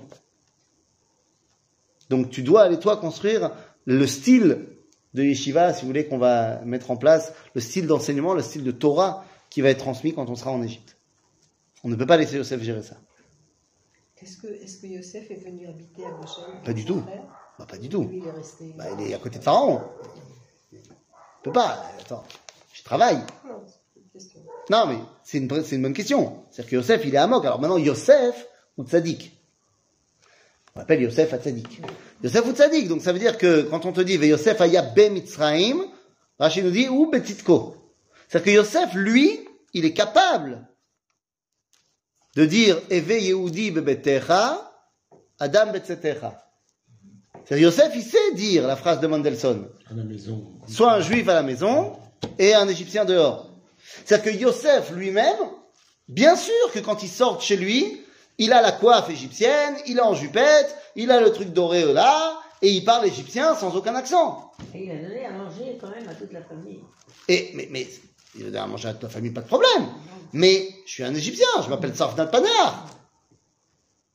[2.13, 3.53] Donc tu dois aller toi construire
[3.87, 4.67] le style
[5.15, 8.65] de yeshiva, si vous voulez, qu'on va mettre en place, le style d'enseignement, le style
[8.65, 10.99] de Torah qui va être transmis quand on sera en Égypte.
[11.85, 12.97] On ne peut pas laisser Yosef gérer ça.
[14.21, 17.03] Est-ce que, Yosef est venu habiter à Goshen Pas du tout.
[17.59, 18.05] Bah, pas du tout.
[18.05, 18.75] Lui, il est resté.
[18.77, 19.81] Bah, il est à côté de Pharaon.
[20.71, 20.81] Il
[21.43, 21.83] peut pas.
[21.99, 22.25] Attends,
[22.75, 23.21] je travaille.
[24.71, 25.39] Non, une mais c'est
[25.77, 26.45] une, bonne question.
[26.51, 27.47] C'est-à-dire que Yosef, il est à Amok.
[27.47, 29.42] Alors maintenant, Yosef ou Tzadik?
[30.75, 31.83] On appelle Yosef Hatzadik.
[32.23, 35.11] Yosef ou Tzadik, donc ça veut dire que quand on te dit Yosef Aya Be
[35.11, 35.85] Mitzraim,
[36.39, 37.77] Rachid nous dit ou Betitko.
[38.29, 39.41] C'est-à-dire que Yosef, lui,
[39.75, 40.67] il est capable
[42.37, 44.73] de dire Eve Yehudi Bebetecha,
[45.39, 46.43] Adam Betzetecha.
[47.45, 49.69] C'est-à-dire Yosef, il sait dire la phrase de Mendelssohn.
[49.91, 50.53] À la maison.
[50.69, 51.99] Soit un juif à la maison
[52.39, 53.51] et un égyptien dehors.
[54.05, 55.37] C'est-à-dire que Yosef lui-même,
[56.09, 58.02] bien sûr que quand il sort de chez lui,
[58.39, 62.41] il a la coiffe égyptienne, il est en jupette, il a le truc doré là,
[62.61, 64.53] et il parle égyptien sans aucun accent.
[64.75, 66.81] Et il a donné à manger quand même à toute la famille.
[67.29, 67.89] Et, mais, mais,
[68.35, 69.89] il va dire à manger à ta famille, pas de problème.
[70.33, 72.87] Mais, je suis un égyptien, je m'appelle Safnat Panar.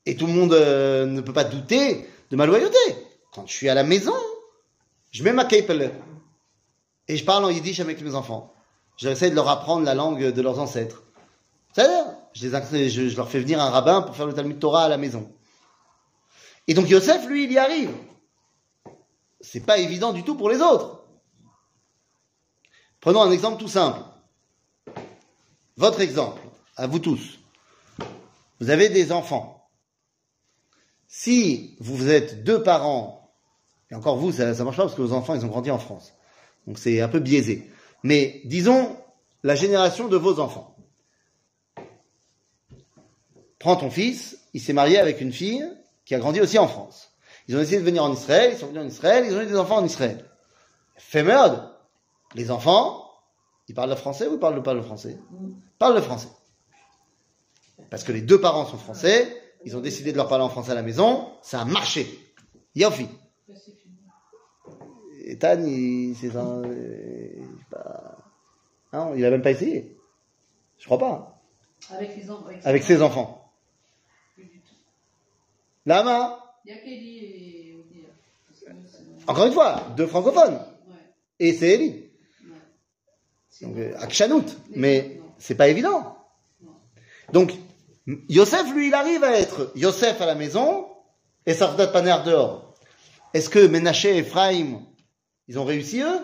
[0.05, 2.78] Et tout le monde euh, ne peut pas douter de ma loyauté.
[3.34, 4.15] Quand je suis à la maison,
[5.11, 5.91] je mets ma kepel.
[7.09, 8.53] Et je parle en yiddish avec mes enfants.
[8.97, 11.03] J'essaie de leur apprendre la langue de leurs ancêtres.
[11.74, 12.05] C'est-à-dire,
[12.38, 15.31] je, leur fais venir un rabbin pour faire le Talmud Torah à la maison.
[16.67, 17.91] Et donc Yosef, lui, il y arrive.
[19.41, 21.03] C'est pas évident du tout pour les autres.
[22.99, 24.01] Prenons un exemple tout simple.
[25.77, 26.41] Votre exemple,
[26.75, 27.39] à vous tous.
[28.59, 29.69] Vous avez des enfants.
[31.07, 33.31] Si vous êtes deux parents,
[33.89, 35.79] et encore vous, ça, ça marche pas parce que vos enfants, ils ont grandi en
[35.79, 36.13] France.
[36.65, 37.71] Donc c'est un peu biaisé.
[38.03, 38.97] Mais disons
[39.43, 40.76] la génération de vos enfants.
[43.60, 45.68] Prends ton fils, il s'est marié avec une fille
[46.05, 47.12] qui a grandi aussi en France.
[47.47, 49.45] Ils ont essayé de venir en Israël, ils sont venus en Israël, ils ont eu
[49.45, 50.26] des enfants en Israël.
[50.95, 51.74] Fait merde.
[52.36, 53.10] Les enfants,
[53.68, 55.18] ils parlent le français ou ils parlent pas le français?
[55.41, 56.28] Ils parlent le français.
[57.89, 60.72] Parce que les deux parents sont français, ils ont décidé de leur parler en français
[60.72, 62.08] à la maison, ça a marché.
[62.76, 63.08] Yofi.
[65.26, 68.18] Et Tan, il, c'est un, euh, pas,
[69.16, 69.97] il a même pas essayé.
[70.78, 71.41] Je crois pas.
[71.91, 72.49] Avec les enfants.
[72.64, 73.47] Avec ses enfants
[74.38, 74.76] du tout.
[75.76, 75.76] Lama.
[75.76, 75.76] Il y a Kelly et Odia.
[75.76, 75.76] Parce que
[78.53, 80.59] c'est- Encore une fois, deux francophones.
[81.39, 82.03] Et c'est Eli.
[83.61, 84.45] Donc, euh, Akshanout.
[84.75, 86.17] Mais c'est pas évident.
[87.33, 87.53] Donc,
[88.29, 90.88] Yosef, lui, il arrive à être Yosef à la maison
[91.45, 92.73] et Safdat Paner dehors.
[93.33, 94.81] Est-ce que Ménaché et Ephraim,
[95.47, 96.19] ils ont réussi eux?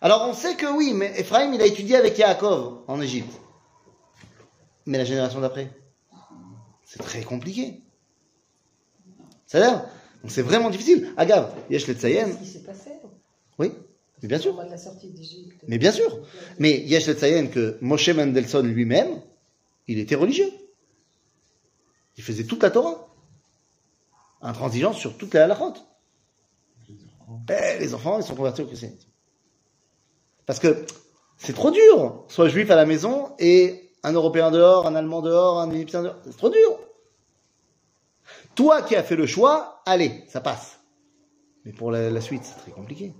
[0.00, 3.32] Alors on sait que oui, mais Ephraim, il a étudié avec Yaakov en Égypte.
[4.84, 5.70] Mais la génération d'après,
[6.84, 7.82] c'est très compliqué.
[9.46, 9.84] Ça a l'air
[10.22, 11.12] Donc c'est vraiment difficile.
[11.16, 12.90] Agave, Yesh le Tzayen, ce qui s'est passé.
[13.58, 13.72] oui,
[14.22, 14.56] mais bien sûr.
[14.56, 15.14] la sortie.
[15.68, 16.18] Mais bien sûr.
[16.58, 19.20] Mais Yesh le Tzayen que Moshe Mendelssohn lui-même,
[19.88, 20.50] il était religieux.
[22.16, 23.08] Il faisait toute la Torah.
[24.42, 25.74] Intransigeant sur toute la halachot.
[27.48, 29.08] Eh, les enfants, ils sont convertis au christianisme.
[30.46, 30.86] Parce que
[31.36, 32.24] c'est trop dur.
[32.28, 36.16] Soit juif à la maison et un Européen dehors, un Allemand dehors, un Égyptien dehors.
[36.24, 36.78] C'est trop dur.
[38.55, 40.79] Toi qui as fait le choix, allez, ça passe.
[41.65, 43.13] Mais pour la, la suite, c'est très compliqué.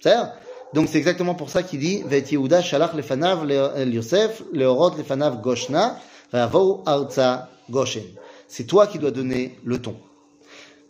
[0.00, 0.32] C'est-à-dire,
[0.74, 4.96] donc c'est exactement pour ça qu'il dit Vet Yehuda shalach lefanav le- el Yosef leorot
[4.96, 5.98] lefanav goshna
[6.32, 8.04] va'avou arza goshen.
[8.48, 9.96] C'est toi qui dois donner le ton.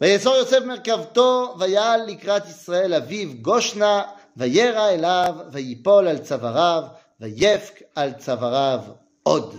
[0.01, 4.03] ויסור יוסף מרכבתו, ויעל לקראת ישראל אביו גושנה,
[4.37, 6.83] וירא אליו, ויפול על צוואריו,
[7.21, 8.81] ויפק על צוואריו
[9.23, 9.55] עוד.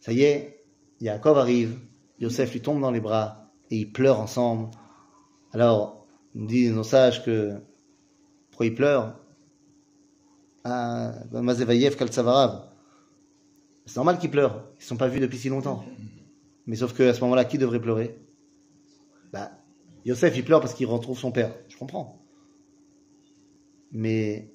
[0.00, 0.56] Ça y est,
[1.00, 1.78] Yaakov arrive,
[2.19, 4.69] Yosef lui tombe dans les bras, et ils pleurent ensemble.
[5.51, 6.05] Alors,
[6.35, 7.61] on dit nos sages que
[8.49, 9.19] pourquoi ils pleurent?
[10.63, 12.69] Ah, Mazévaïev Kaltsavarav.
[13.85, 14.65] C'est normal qu'ils pleurent.
[14.75, 15.85] Ils ne sont pas vus depuis si longtemps.
[16.65, 18.19] Mais sauf qu'à ce moment-là, qui devrait pleurer?
[19.31, 19.51] Bah,
[20.05, 21.55] Yosef, il pleure parce qu'il retrouve son père.
[21.69, 22.21] Je comprends.
[23.91, 24.51] Mais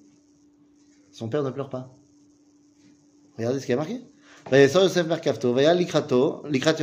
[1.10, 1.96] son père ne pleure pas.
[3.38, 4.02] Regardez ce qu'il y a marqué.
[4.51, 6.75] ויסור יוסף מרכבתו, והיה לקראתו, לקראת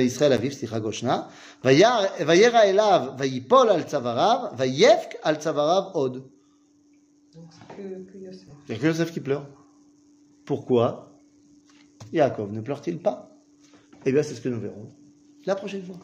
[0.00, 1.22] ישראל אביו, סליחה גושנה,
[1.64, 1.86] ויר-
[2.26, 6.16] וירא אליו, ויפול על צוואריו, ויבק על צוואריו עוד.
[7.34, 7.82] Donc c'est que,
[8.12, 8.48] que Yosef.
[8.68, 9.46] Il n'y a que Joseph qui pleure.
[10.44, 10.86] Pourquoi
[12.12, 13.16] Yaakov ne pleure-t-il pas
[14.06, 14.88] Eh bien, c'est ce que nous verrons
[15.46, 15.96] la prochaine fois.